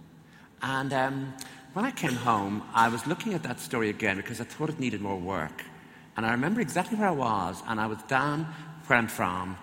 [0.63, 1.35] And um,
[1.73, 4.81] when I came home, I was looking at that story again because I thought it
[4.81, 5.65] needed more work.
[6.17, 8.53] And I remember exactly where I was, and I was down
[8.87, 9.57] where I'm from,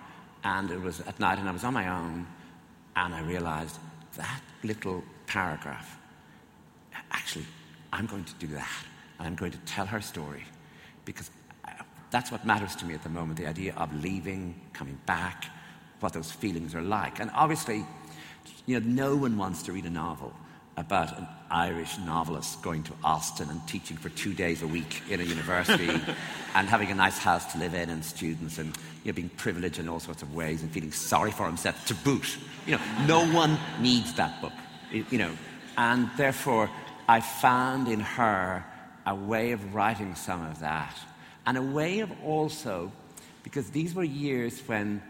[0.54, 2.26] and it was at night, and I was on my own,
[3.00, 3.76] and I realized
[4.16, 5.98] that little paragraph
[7.10, 7.46] actually,
[7.92, 8.84] I'm going to do that,
[9.18, 10.44] and I'm going to tell her story
[11.04, 11.30] because
[11.66, 11.70] uh,
[12.10, 15.46] that's what matters to me at the moment the idea of leaving, coming back,
[16.00, 17.20] what those feelings are like.
[17.20, 17.84] And obviously,
[18.66, 20.32] You know, no one wants to read a novel
[20.78, 25.20] about an Irish novelist going to Austin and teaching for two days a week in
[25.20, 25.88] a university
[26.54, 29.78] and having a nice house to live in and students and you know, being privileged
[29.78, 32.38] in all sorts of ways and feeling sorry for himself to boot.
[32.66, 34.52] You know, no one needs that book.
[34.92, 35.32] You know,
[35.76, 36.70] and therefore
[37.08, 38.64] I found in her
[39.04, 40.96] a way of writing some of that
[41.46, 42.92] and a way of also,
[43.42, 45.02] because these were years when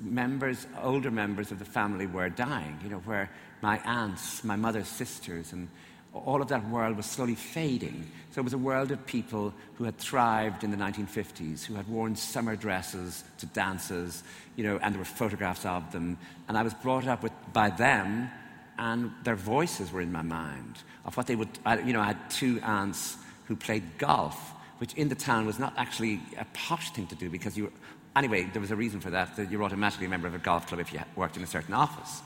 [0.00, 3.30] members, older members of the family were dying, you know, where
[3.62, 5.68] my aunts, my mother's sisters, and
[6.12, 8.06] all of that world was slowly fading.
[8.30, 11.88] So it was a world of people who had thrived in the 1950s, who had
[11.88, 14.22] worn summer dresses to dances,
[14.56, 16.18] you know, and there were photographs of them.
[16.48, 18.30] And I was brought up with, by them,
[18.78, 22.06] and their voices were in my mind of what they would, I, you know, I
[22.06, 26.90] had two aunts who played golf, which in the town was not actually a posh
[26.90, 27.72] thing to do because you were,
[28.16, 30.38] anyway, there was a reason for that, that you were automatically a member of a
[30.38, 32.22] golf club if you worked in a certain office.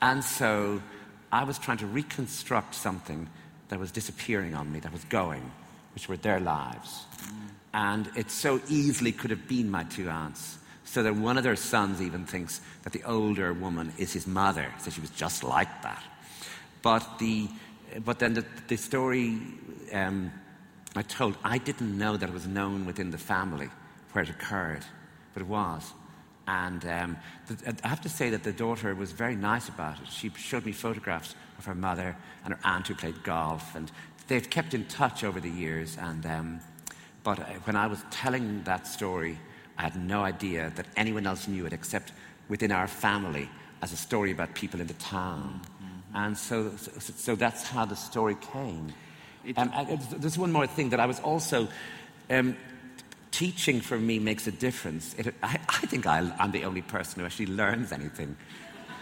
[0.00, 0.82] And so
[1.30, 3.28] I was trying to reconstruct something
[3.68, 5.50] that was disappearing on me, that was going,
[5.94, 7.04] which were their lives.
[7.72, 10.58] And it so easily could have been my two aunts.
[10.84, 14.66] So that one of their sons even thinks that the older woman is his mother,
[14.78, 16.02] so she was just like that.
[16.82, 17.48] But, the,
[18.04, 19.38] but then the, the story
[19.92, 20.30] um,
[20.94, 23.70] I told, I didn't know that it was known within the family
[24.12, 24.84] where it occurred,
[25.34, 25.92] but it was.
[26.46, 27.16] And um,
[27.46, 30.08] the, I have to say that the daughter was very nice about it.
[30.08, 33.90] She showed me photographs of her mother and her aunt who played golf, and
[34.28, 35.96] they've kept in touch over the years.
[35.98, 36.60] And, um,
[37.22, 39.38] but uh, when I was telling that story,
[39.78, 42.12] I had no idea that anyone else knew it except
[42.48, 43.48] within our family
[43.80, 45.60] as a story about people in the town.
[45.62, 46.16] Mm-hmm.
[46.16, 48.92] And so, so, so, that's how the story came.
[49.56, 49.72] Um,
[50.18, 51.68] there's one more thing that I was also.
[52.30, 52.56] Um,
[53.32, 55.14] teaching for me makes a difference.
[55.18, 58.36] It, I, I, think i am the only person who actually learns anything.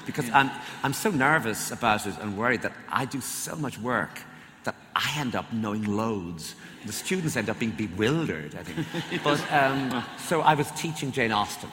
[0.07, 0.39] Because yeah.
[0.39, 0.51] I'm,
[0.83, 4.23] I'm so nervous about it and worried that I do so much work
[4.65, 6.55] that I end up knowing loads.
[6.87, 9.23] The students end up being bewildered, I think.
[9.25, 11.71] but, um, so I was teaching Jane Austen.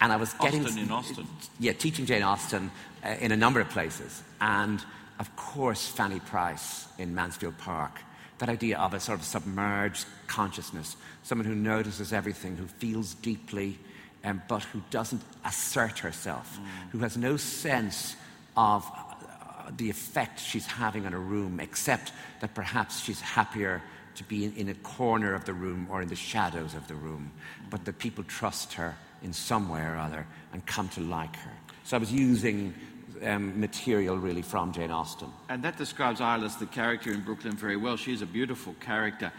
[0.00, 0.64] And I was getting.
[0.64, 1.26] Austen in Austen?
[1.58, 2.70] Yeah, teaching Jane Austen
[3.04, 4.22] uh, in a number of places.
[4.40, 4.82] And,
[5.18, 8.00] of course, Fanny Price in Mansfield Park
[8.38, 13.78] that idea of a sort of submerged consciousness, someone who notices everything, who feels deeply,
[14.24, 16.90] um, but who doesn't assert herself, mm.
[16.90, 18.16] who has no sense
[18.56, 23.82] of uh, the effect she's having on a room, except that perhaps she's happier
[24.14, 26.94] to be in, in, a corner of the room or in the shadows of the
[26.94, 27.30] room,
[27.70, 31.52] but that people trust her in some way or other and come to like her.
[31.84, 32.74] So I was using
[33.22, 35.28] um, material really from Jane Austen.
[35.48, 37.96] And that describes Eilis, the character in Brooklyn, very well.
[37.96, 39.32] She's a beautiful character.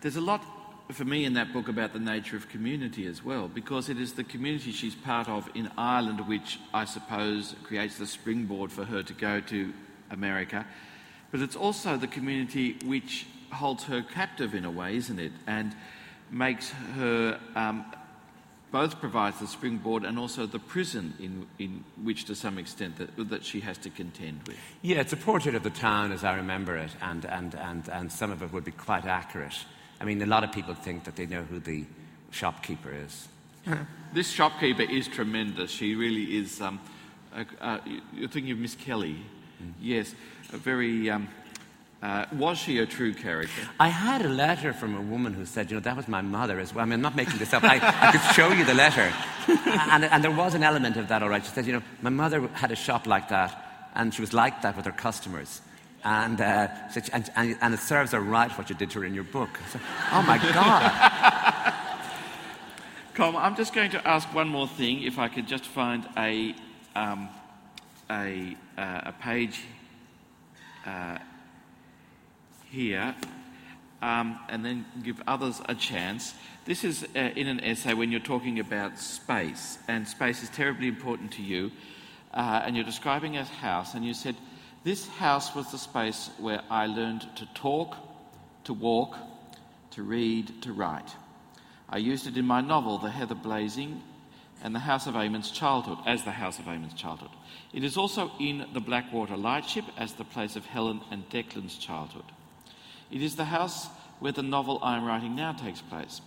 [0.00, 0.44] There's a lot
[0.90, 4.12] for me in that book about the nature of community as well, because it is
[4.12, 9.02] the community she's part of in Ireland which I suppose creates the springboard for her
[9.02, 9.72] to go to
[10.10, 10.66] America.
[11.30, 15.32] But it's also the community which holds her captive in a way, isn't it?
[15.46, 15.74] And
[16.30, 17.84] makes her um,
[18.72, 23.28] both provides the springboard and also the prison in, in which, to some extent, that,
[23.28, 24.56] that she has to contend with.
[24.80, 28.10] Yeah, it's a portrait of the town as I remember it, and, and, and, and
[28.10, 29.54] some of it would be quite accurate.
[30.00, 31.84] I mean, a lot of people think that they know who the
[32.30, 33.28] shopkeeper is.
[34.14, 35.70] this shopkeeper is tremendous.
[35.70, 36.60] She really is.
[36.60, 36.80] Um,
[37.36, 37.78] uh, uh,
[38.12, 39.18] you're thinking of Miss Kelly.
[39.62, 39.72] Mm.
[39.80, 40.14] Yes,
[40.52, 41.28] a very um,
[42.02, 43.62] uh, was she a true character?
[43.78, 46.58] I had a letter from a woman who said, you know, that was my mother
[46.58, 46.82] as well.
[46.82, 47.62] I mean, I'm not making this up.
[47.62, 49.12] I, I could show you the letter.
[49.46, 51.44] and, and, there was an element of that, all right.
[51.44, 54.62] She said, you know, my mother had a shop like that, and she was like
[54.62, 55.60] that with her customers.
[56.04, 56.68] And, uh,
[57.12, 59.60] and, and, and, it serves her right what you did to her in your book.
[59.70, 59.80] Said,
[60.10, 61.74] oh, my God.
[63.14, 66.56] Colm, I'm just going to ask one more thing, if I could just find a,
[66.96, 67.28] um,
[68.10, 69.60] a, uh, a page.
[70.84, 71.18] Uh,
[72.72, 73.14] here
[74.02, 76.34] um, and then give others a chance.
[76.64, 80.88] This is uh, in an essay when you're talking about space, and space is terribly
[80.88, 81.70] important to you.
[82.34, 84.34] Uh, and you're describing a house, and you said,
[84.84, 87.96] This house was the space where I learned to talk,
[88.64, 89.16] to walk,
[89.92, 91.14] to read, to write.
[91.88, 94.02] I used it in my novel, The Heather Blazing,
[94.62, 97.30] and The House of Eamon's Childhood, as the House of Eamon's Childhood.
[97.74, 102.24] It is also in The Blackwater Lightship as the place of Helen and Declan's childhood.
[103.12, 103.88] It is the house
[104.20, 106.20] where the novel I am writing now takes place.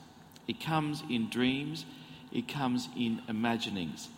[0.47, 1.85] It comes in dreams,
[2.31, 4.09] it comes in imaginings.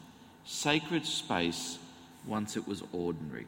[0.45, 1.79] Sacred space
[2.25, 3.47] once it was ordinary.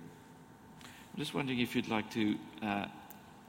[0.84, 2.36] I'm just wondering if you'd like to.
[2.62, 2.86] Uh,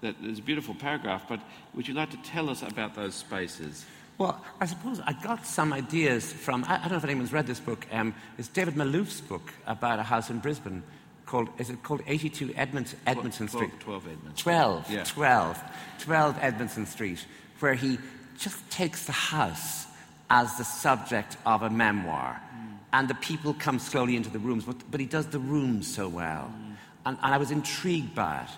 [0.00, 1.40] that there's a beautiful paragraph, but
[1.74, 3.84] would you like to tell us about those spaces?
[4.18, 7.46] Well, I suppose I got some ideas from, I, I don't know if anyone's read
[7.46, 7.86] this book.
[7.92, 10.82] Um, it's David Malouf's book about a house in Brisbane
[11.30, 13.80] called, is it called 82 Edmonds, Edmondstone 12, Street?
[13.80, 14.36] 12 Edmondstone.
[14.36, 15.04] 12, Yeah.
[15.04, 15.62] 12,
[16.00, 17.24] 12 Edmondstone Street,
[17.60, 17.98] where he
[18.36, 19.86] just takes the house
[20.28, 22.40] as the subject of a memoir.
[22.40, 22.78] Mm.
[22.92, 26.08] And the people come slowly into the rooms, but, but he does the rooms so
[26.08, 26.52] well.
[26.52, 26.76] Mm.
[27.06, 28.50] And, and I was intrigued by it.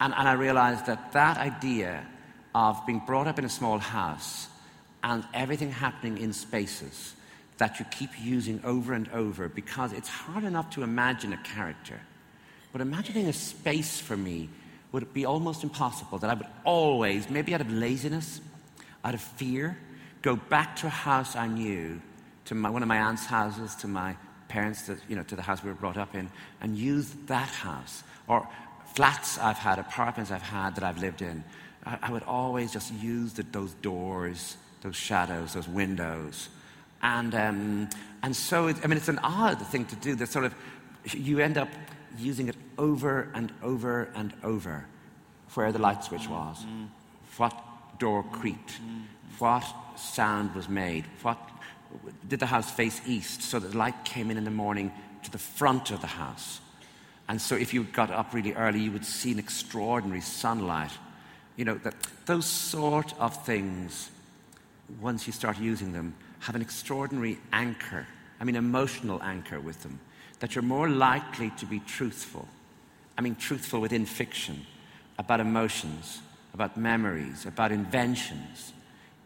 [0.00, 2.04] And, and I realized that that idea
[2.52, 4.48] of being brought up in a small house
[5.04, 7.14] and everything happening in spaces
[7.58, 12.00] that you keep using over and over because it's hard enough to imagine a character.
[12.72, 14.48] But imagining a space for me
[14.92, 18.40] would be almost impossible, that I would always, maybe out of laziness,
[19.04, 19.76] out of fear,
[20.22, 22.00] go back to a house I knew,
[22.46, 24.16] to my, one of my aunt's houses, to my
[24.48, 26.30] parents, that, you know, to the house we were brought up in,
[26.60, 28.02] and use that house.
[28.28, 28.48] Or
[28.94, 31.44] flats I've had, apartments I've had that I've lived in.
[31.84, 36.48] I, I would always just use the, those doors, those shadows, those windows.
[37.02, 37.88] And, um,
[38.22, 40.14] and so, it, I mean, it's an odd thing to do.
[40.14, 40.54] That sort of,
[41.12, 41.68] you end up
[42.18, 44.86] using it over and over and over.
[45.54, 46.64] Where the light switch was,
[47.36, 48.78] what door creaked,
[49.38, 49.64] what
[49.96, 51.38] sound was made, what
[52.28, 54.92] did the house face east so that the light came in in the morning
[55.22, 56.60] to the front of the house.
[57.28, 60.92] And so, if you got up really early, you would see an extraordinary sunlight.
[61.56, 61.94] You know, that
[62.24, 64.10] those sort of things,
[65.00, 68.06] once you start using them, have an extraordinary anchor,
[68.40, 69.98] I mean, emotional anchor with them,
[70.40, 72.46] that you're more likely to be truthful.
[73.16, 74.64] I mean, truthful within fiction,
[75.18, 76.20] about emotions,
[76.54, 78.72] about memories, about inventions,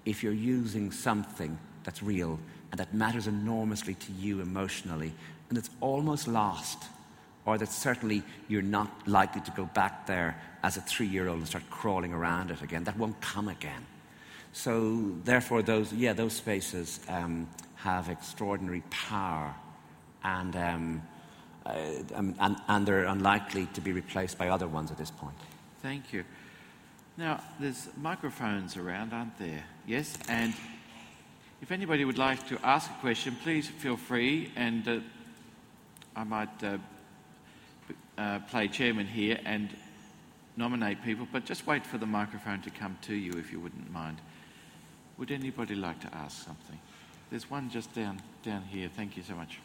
[0.05, 2.39] if you're using something that's real
[2.71, 5.13] and that matters enormously to you emotionally
[5.49, 6.85] and it's almost lost,
[7.45, 11.39] or that certainly you're not likely to go back there as a three year old
[11.39, 12.85] and start crawling around it again.
[12.85, 13.85] That won't come again.
[14.53, 19.55] So, therefore, those, yeah, those spaces um, have extraordinary power
[20.23, 21.03] and, um,
[21.65, 21.79] uh,
[22.15, 25.37] um, and, and they're unlikely to be replaced by other ones at this point.
[25.81, 26.25] Thank you.
[27.17, 29.65] Now, there's microphones around, aren't there?
[29.87, 30.17] Yes?
[30.29, 30.55] And
[31.61, 34.99] if anybody would like to ask a question, please feel free, and uh,
[36.15, 36.79] I might uh,
[38.19, 39.71] uh, play chairman here and
[40.57, 43.91] nominate people, but just wait for the microphone to come to you if you wouldn't
[43.93, 44.21] mind.
[45.23, 46.81] Would anybody like to ask something?
[47.31, 48.89] There's one just down, down here.
[48.89, 49.61] Thank you so much.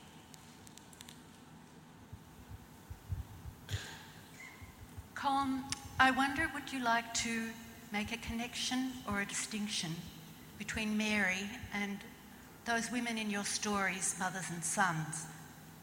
[5.15, 5.63] Colin,
[5.99, 7.49] I wonder would you like to
[7.91, 9.95] make a connection or a distinction
[10.59, 11.97] between Mary and
[12.65, 15.25] those women in your stories, mothers and sons,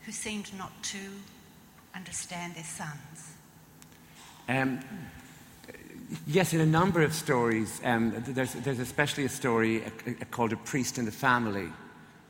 [0.07, 0.99] who seemed not to
[1.97, 3.35] understand their sons?
[4.49, 4.79] Um,
[6.27, 9.83] yes, in a number of stories, um, there's, there's especially a story
[10.31, 11.69] called A Priest in the Family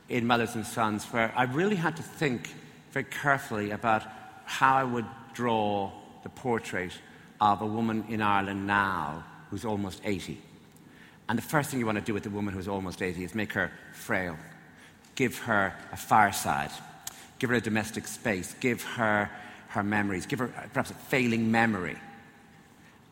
[0.09, 2.53] in Mothers and Sons, where I really had to think
[2.91, 4.03] very carefully about
[4.45, 5.91] how I would draw
[6.23, 6.91] the portrait
[7.41, 10.41] of a woman in Ireland now who's almost 80.
[11.27, 13.35] And the first thing you want to do with a woman who's almost 80 is
[13.35, 14.37] make her frail,
[15.15, 16.71] give her a fireside,
[17.39, 19.29] give her a domestic space, give her
[19.69, 21.97] her memories, give her uh, perhaps a failing memory.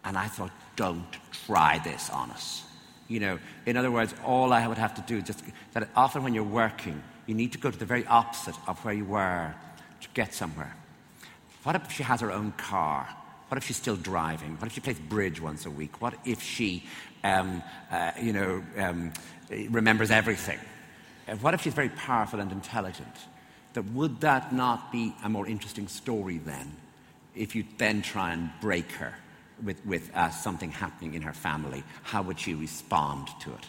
[0.05, 1.05] And I thought, don't
[1.45, 2.63] try this on us.
[3.07, 5.43] You know, in other words, all I would have to do is just
[5.73, 8.93] that often when you're working, you need to go to the very opposite of where
[8.93, 9.53] you were
[10.01, 10.75] to get somewhere.
[11.63, 13.07] What if she has her own car?
[13.49, 14.57] What if she's still driving?
[14.57, 16.01] What if she plays bridge once a week?
[16.01, 16.83] What if she,
[17.23, 17.61] um,
[17.91, 19.13] uh, you know, um,
[19.69, 20.59] remembers everything?
[21.39, 23.15] What if she's very powerful and intelligent?
[23.73, 26.75] That would that not be a more interesting story then,
[27.35, 29.15] if you then try and break her
[29.63, 31.83] with, with uh, something happening in her family?
[32.03, 33.65] How would she respond to it?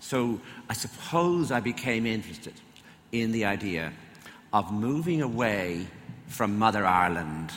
[0.00, 2.54] So I suppose I became interested
[3.12, 3.92] in the idea
[4.52, 5.86] of moving away
[6.26, 7.50] from Mother Ireland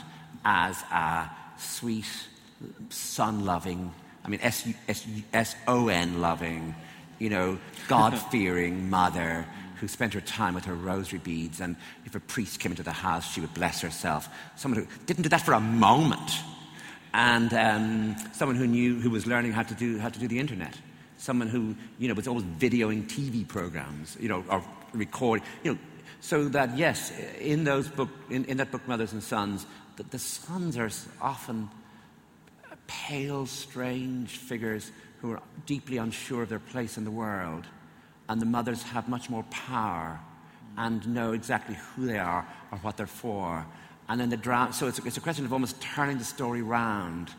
[0.46, 2.06] as a sweet,
[2.90, 6.76] son loving, I mean, S O N loving,
[7.20, 9.46] you know, God fearing mother
[9.80, 11.62] who spent her time with her rosary beads.
[11.62, 11.76] And
[12.06, 14.28] if a priest came into the house, she would bless herself.
[14.56, 16.32] Someone who didn't do that for a moment.
[17.14, 20.39] And um, someone who knew, who was learning how to do, how to do the
[20.39, 20.78] internet.
[21.18, 25.80] Someone who, you know, was always videoing TV programs, you know, or recording, you know,
[26.22, 30.20] so that, yes, in, those book, in, in that book, Mothers and Sons, the, the
[30.20, 30.89] sons are
[31.22, 31.70] often
[32.88, 34.91] pale, strange figures
[35.22, 37.66] who are deeply unsure of their place in the world.
[38.28, 40.20] And the mothers have much more power
[40.78, 43.66] and know exactly who they are or what they're for.
[44.10, 46.64] And then the drama, so it's a, it's a question of almost turning the story
[46.64, 47.30] round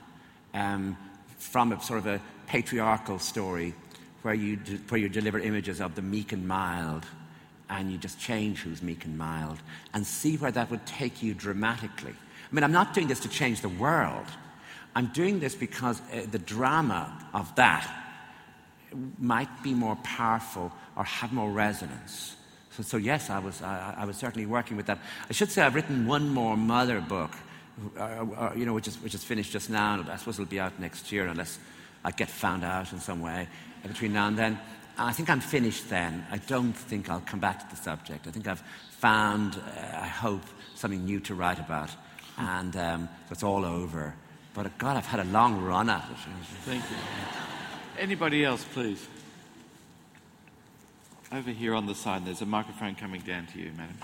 [0.54, 0.96] um,
[1.36, 3.74] from a sort of a patriarchal story
[4.22, 4.56] where you,
[4.88, 7.04] where you deliver images of the meek and mild,
[7.68, 9.58] and you just change who's meek and mild,
[9.94, 12.12] and see where that would take you dramatically.
[12.12, 14.26] I mean, I'm not doing this to change the world.
[14.94, 17.88] I'm doing this because uh, the drama of that
[19.18, 22.36] might be more powerful or have more resonance.
[22.70, 24.98] So, so yes, I was, I, I, was certainly working with that.
[25.28, 27.32] I should say I've written one more mother book,
[27.98, 30.04] uh, uh, you know, which is, which is finished just now.
[30.08, 31.58] I suppose it'll be out next year unless
[32.04, 33.48] I get found out in some way
[33.82, 34.58] between now and then.
[34.96, 36.26] I think I'm finished then.
[36.30, 38.26] I don't think I'll come back to the subject.
[38.26, 40.42] I think I've found, uh, I hope,
[40.74, 41.90] something new to write about.
[42.38, 44.14] And um, it's all over.
[44.54, 46.16] But God, I've had a long run at it.
[46.64, 46.96] Thank you.
[47.98, 49.06] Anybody else, please?
[51.32, 53.96] Over here on the side, there's a microphone coming down to you, madam.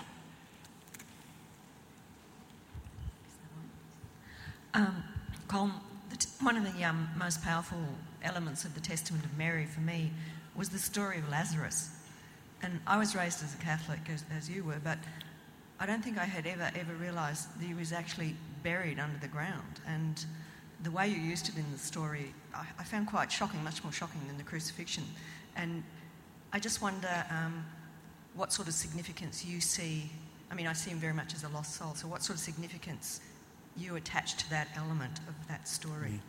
[4.73, 5.03] Um,
[5.49, 5.73] Colm,
[6.39, 7.79] one of the um, most powerful
[8.23, 10.11] elements of the Testament of Mary for me
[10.55, 11.89] was the story of Lazarus.
[12.61, 14.97] And I was raised as a Catholic, as, as you were, but
[15.81, 19.27] I don't think I had ever, ever realised that he was actually buried under the
[19.27, 19.81] ground.
[19.85, 20.25] And
[20.81, 23.91] the way you used it in the story, I, I found quite shocking, much more
[23.91, 25.03] shocking than the crucifixion.
[25.57, 25.83] And
[26.53, 27.65] I just wonder um,
[28.35, 30.09] what sort of significance you see.
[30.49, 31.93] I mean, I see him very much as a lost soul.
[31.95, 33.21] So, what sort of significance
[33.75, 36.11] you attach to that element of that story?
[36.11, 36.19] Mm.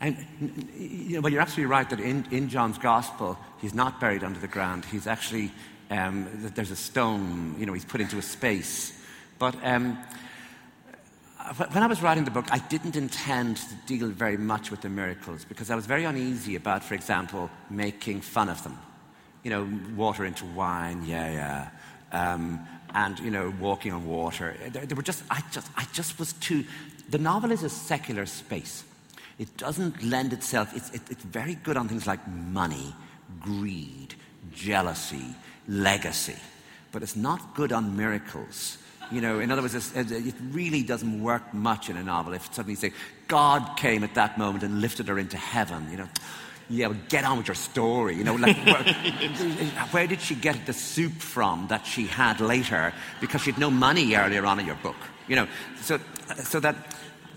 [0.00, 4.22] And you know, well, you're absolutely right that in, in John's Gospel, he's not buried
[4.22, 4.84] under the ground.
[4.84, 5.52] He's actually
[5.90, 7.54] um, there's a stone.
[7.58, 8.92] You know, he's put into a space.
[9.38, 9.98] But um,
[11.70, 14.88] when I was writing the book, I didn't intend to deal very much with the
[14.88, 18.78] miracles because I was very uneasy about, for example, making fun of them.
[19.42, 21.70] You know, water into wine, yeah, yeah.
[22.12, 24.56] Um, and, you know, walking on water.
[24.70, 26.64] They were just, I just, I just was too.
[27.10, 28.84] The novel is a secular space.
[29.38, 32.92] It doesn't lend itself, it's, it, it's very good on things like money,
[33.40, 34.14] greed,
[34.52, 35.34] jealousy,
[35.68, 36.36] legacy,
[36.90, 38.78] but it's not good on miracles.
[39.12, 42.72] You know, in other words, it really doesn't work much in a novel if suddenly
[42.72, 42.92] you say,
[43.26, 45.88] God came at that moment and lifted her into heaven.
[45.90, 46.08] You know,
[46.70, 48.16] yeah, well, get on with your story.
[48.16, 48.82] You know, like, where,
[49.90, 53.70] where, did she get the soup from that she had later because she had no
[53.70, 54.96] money earlier on in your book?
[55.26, 55.48] You know,
[55.80, 55.98] so,
[56.36, 56.76] so that,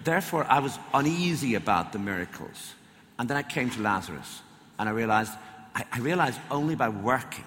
[0.03, 2.73] therefore, I was uneasy about the miracles.
[3.17, 4.41] And then I came to Lazarus
[4.79, 5.31] and I realized,
[5.75, 7.45] I, I realized only by working.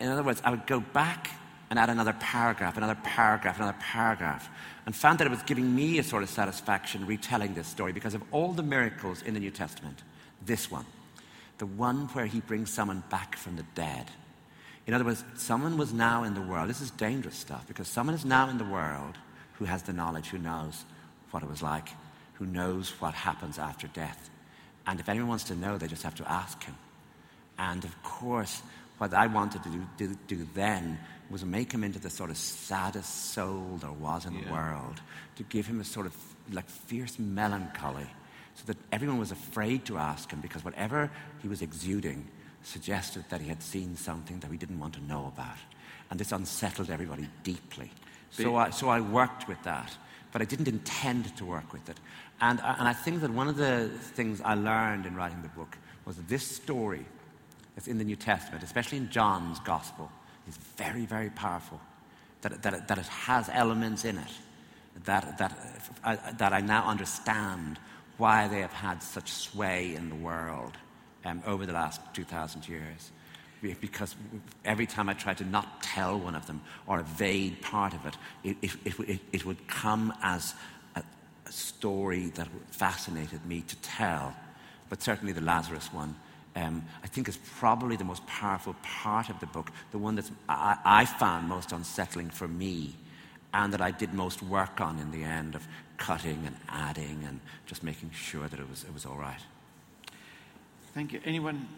[0.00, 1.30] In other words, I would go back
[1.68, 4.48] and add another paragraph, another paragraph, another paragraph,
[4.86, 8.14] and found that it was giving me a sort of satisfaction retelling this story because
[8.14, 10.02] of all the miracles in the New Testament.
[10.44, 10.86] This one,
[11.60, 14.06] the one where he brings someone back from the dead.
[14.86, 16.70] In other words, someone was now in the world.
[16.70, 19.16] This is dangerous stuff because someone is now in the world
[19.58, 20.86] who has the knowledge, who knows
[21.30, 21.90] what it was like,
[22.32, 24.30] who knows what happens after death.
[24.86, 26.74] And if anyone wants to know, they just have to ask him.
[27.58, 28.62] And of course,
[28.96, 30.98] what I wanted to do, do, do then
[31.28, 34.46] was make him into the sort of saddest soul there was in yeah.
[34.46, 35.02] the world,
[35.36, 36.16] to give him a sort of
[36.50, 38.06] like fierce melancholy,
[38.60, 42.26] so that everyone was afraid to ask him because whatever he was exuding
[42.62, 45.56] suggested that he had seen something that we didn't want to know about.
[46.10, 47.90] And this unsettled everybody deeply.
[48.30, 49.96] So I, so I worked with that,
[50.30, 51.98] but I didn't intend to work with it.
[52.42, 55.78] And, and I think that one of the things I learned in writing the book
[56.04, 57.06] was that this story
[57.74, 60.10] that's in the New Testament, especially in John's Gospel,
[60.46, 61.80] is very, very powerful.
[62.42, 64.32] That, that, that it has elements in it
[65.04, 67.78] that, that, uh, that I now understand
[68.20, 70.76] why they have had such sway in the world
[71.24, 73.10] um, over the last 2,000 years.
[73.80, 74.14] Because
[74.64, 78.16] every time I tried to not tell one of them or evade part of it,
[78.44, 80.54] it, it, it, it would come as
[80.96, 81.02] a,
[81.46, 84.34] a story that fascinated me to tell.
[84.88, 86.14] But certainly the Lazarus one
[86.56, 90.28] um, I think is probably the most powerful part of the book, the one that
[90.48, 92.94] I, I, found most unsettling for me,
[93.54, 95.66] and that I did most work on in the end of
[96.00, 99.40] cutting and adding and just making sure that it was, it was all right.
[100.94, 101.20] Thank you.
[101.24, 101.68] Anyone?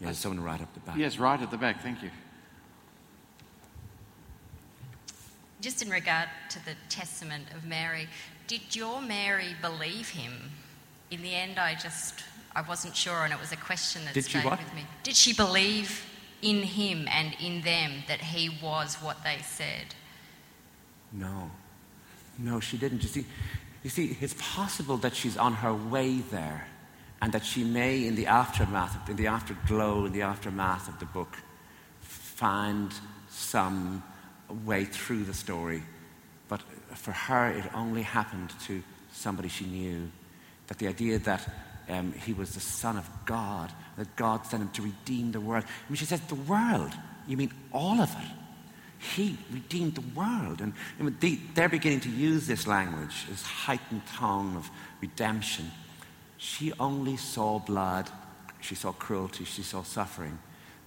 [0.00, 0.98] Yeah, someone right up the back.
[0.98, 1.82] Yes, right at the back.
[1.82, 2.10] Thank you.
[5.62, 8.08] Just in regard to the testament of Mary,
[8.46, 10.50] did your Mary believe him?
[11.10, 12.24] In the end, I just
[12.54, 14.58] I wasn't sure, and it was a question that Did stayed what?
[14.58, 14.82] with me.
[15.02, 16.04] Did she believe
[16.42, 19.94] in him and in them that he was what they said?
[21.12, 21.50] No.
[22.38, 23.02] No, she didn't.
[23.02, 23.26] You see,
[23.82, 26.66] you see, it's possible that she's on her way there
[27.22, 31.06] and that she may, in the aftermath, in the afterglow, in the aftermath of the
[31.06, 31.36] book,
[32.00, 32.92] find
[33.28, 34.02] some
[34.64, 35.82] way through the story.
[36.48, 36.62] But
[36.94, 38.82] for her, it only happened to
[39.12, 40.10] somebody she knew.
[40.66, 41.48] That the idea that
[41.88, 45.64] um, he was the Son of God, that God sent him to redeem the world.
[45.64, 46.92] I mean, she says, the world?
[47.26, 48.30] You mean all of it?
[49.14, 50.60] He redeemed the world.
[50.60, 50.74] And
[51.20, 55.70] they, they're beginning to use this language, this heightened tone of redemption.
[56.38, 58.10] She only saw blood,
[58.60, 60.38] she saw cruelty, she saw suffering.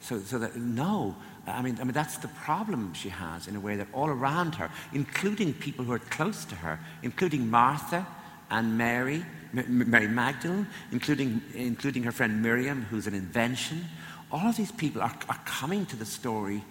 [0.02, 1.16] So, so that, no,
[1.46, 4.56] I mean, I mean, that's the problem she has in a way that all around
[4.56, 8.06] her, including people who are close to her, including Martha
[8.50, 13.86] and Mary, M- Mary Magdalene, including, including her friend Miriam, who's an invention,
[14.32, 16.64] all of these people are, are coming to the story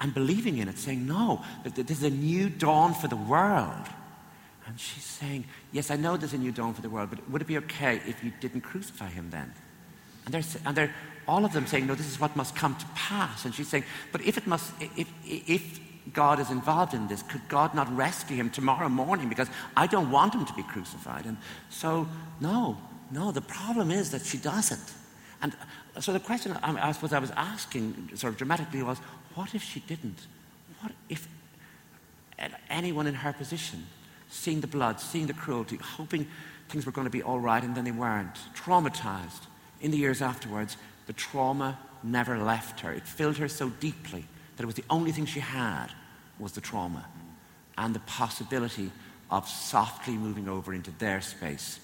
[0.00, 3.86] and believing in it, saying, No, this is a new dawn for the world.
[4.66, 7.42] And she's saying, Yes, I know there's a new dawn for the world, but would
[7.42, 9.52] it be okay if you didn't crucify him then?
[10.24, 10.94] And they're, and they're
[11.28, 13.44] all of them saying, No, this is what must come to pass.
[13.44, 15.80] And she's saying, But if it must, if, if
[16.12, 19.28] God is involved in this, could God not rescue him tomorrow morning?
[19.28, 21.24] Because I don't want him to be crucified.
[21.26, 21.36] And
[21.70, 22.06] so,
[22.40, 22.76] no,
[23.10, 24.92] no, the problem is that she doesn't.
[25.42, 25.52] And
[25.96, 28.98] uh, so the question I, I suppose I was asking sort of dramatically was,
[29.36, 30.26] what if she didn't?
[30.80, 31.28] What if
[32.68, 33.86] anyone in her position,
[34.28, 36.26] seeing the blood, seeing the cruelty, hoping
[36.68, 39.46] things were going to be all right, and then they weren't, traumatized
[39.80, 40.76] in the years afterwards,
[41.06, 42.92] the trauma never left her.
[42.92, 44.24] It filled her so deeply
[44.56, 45.88] that it was the only thing she had
[46.38, 47.06] was the trauma
[47.78, 48.90] and the possibility
[49.30, 51.80] of softly moving over into their space.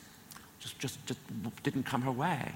[0.59, 1.19] Just, just, just
[1.63, 2.53] didn't come her way.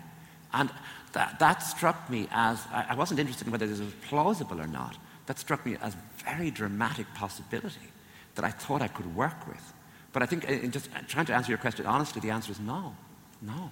[0.52, 0.70] And
[1.12, 4.96] that, that struck me as, I wasn't interested in whether this was plausible or not.
[5.26, 7.90] That struck me as a very dramatic possibility
[8.34, 9.72] that I thought I could work with.
[10.12, 12.94] But I think, in just trying to answer your question honestly, the answer is no.
[13.42, 13.70] No.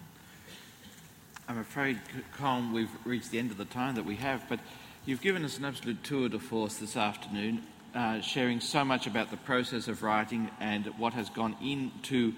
[1.49, 2.01] I'm afraid,
[2.39, 4.61] Colm, we've reached the end of the time that we have, but
[5.05, 7.63] you've given us an absolute tour de force this afternoon,
[7.95, 12.33] uh, sharing so much about the process of writing and what has gone into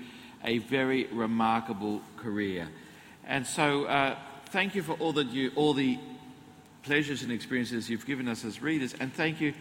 [0.45, 2.69] a very remarkable career.
[3.27, 4.17] And so, uh,
[4.47, 5.99] thank you for all that you, all the
[6.83, 9.53] pleasures and experiences you've given us as readers, and thank you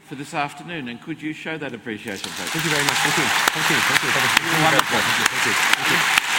[0.00, 0.88] for this afternoon.
[0.88, 2.50] And could you show that appreciation, please?
[2.50, 2.98] Thank you very much.
[2.98, 3.24] Thank you.
[3.24, 3.76] Thank you.
[3.76, 4.10] Thank you.
[4.10, 4.98] That was wonderful.
[4.98, 5.24] Thank you.
[5.24, 5.52] Thank you.
[5.52, 6.32] Thank you.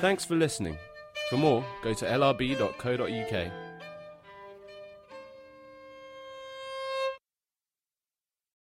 [0.00, 0.78] Thanks for listening.
[1.28, 3.69] For more, go to lrb.co.uk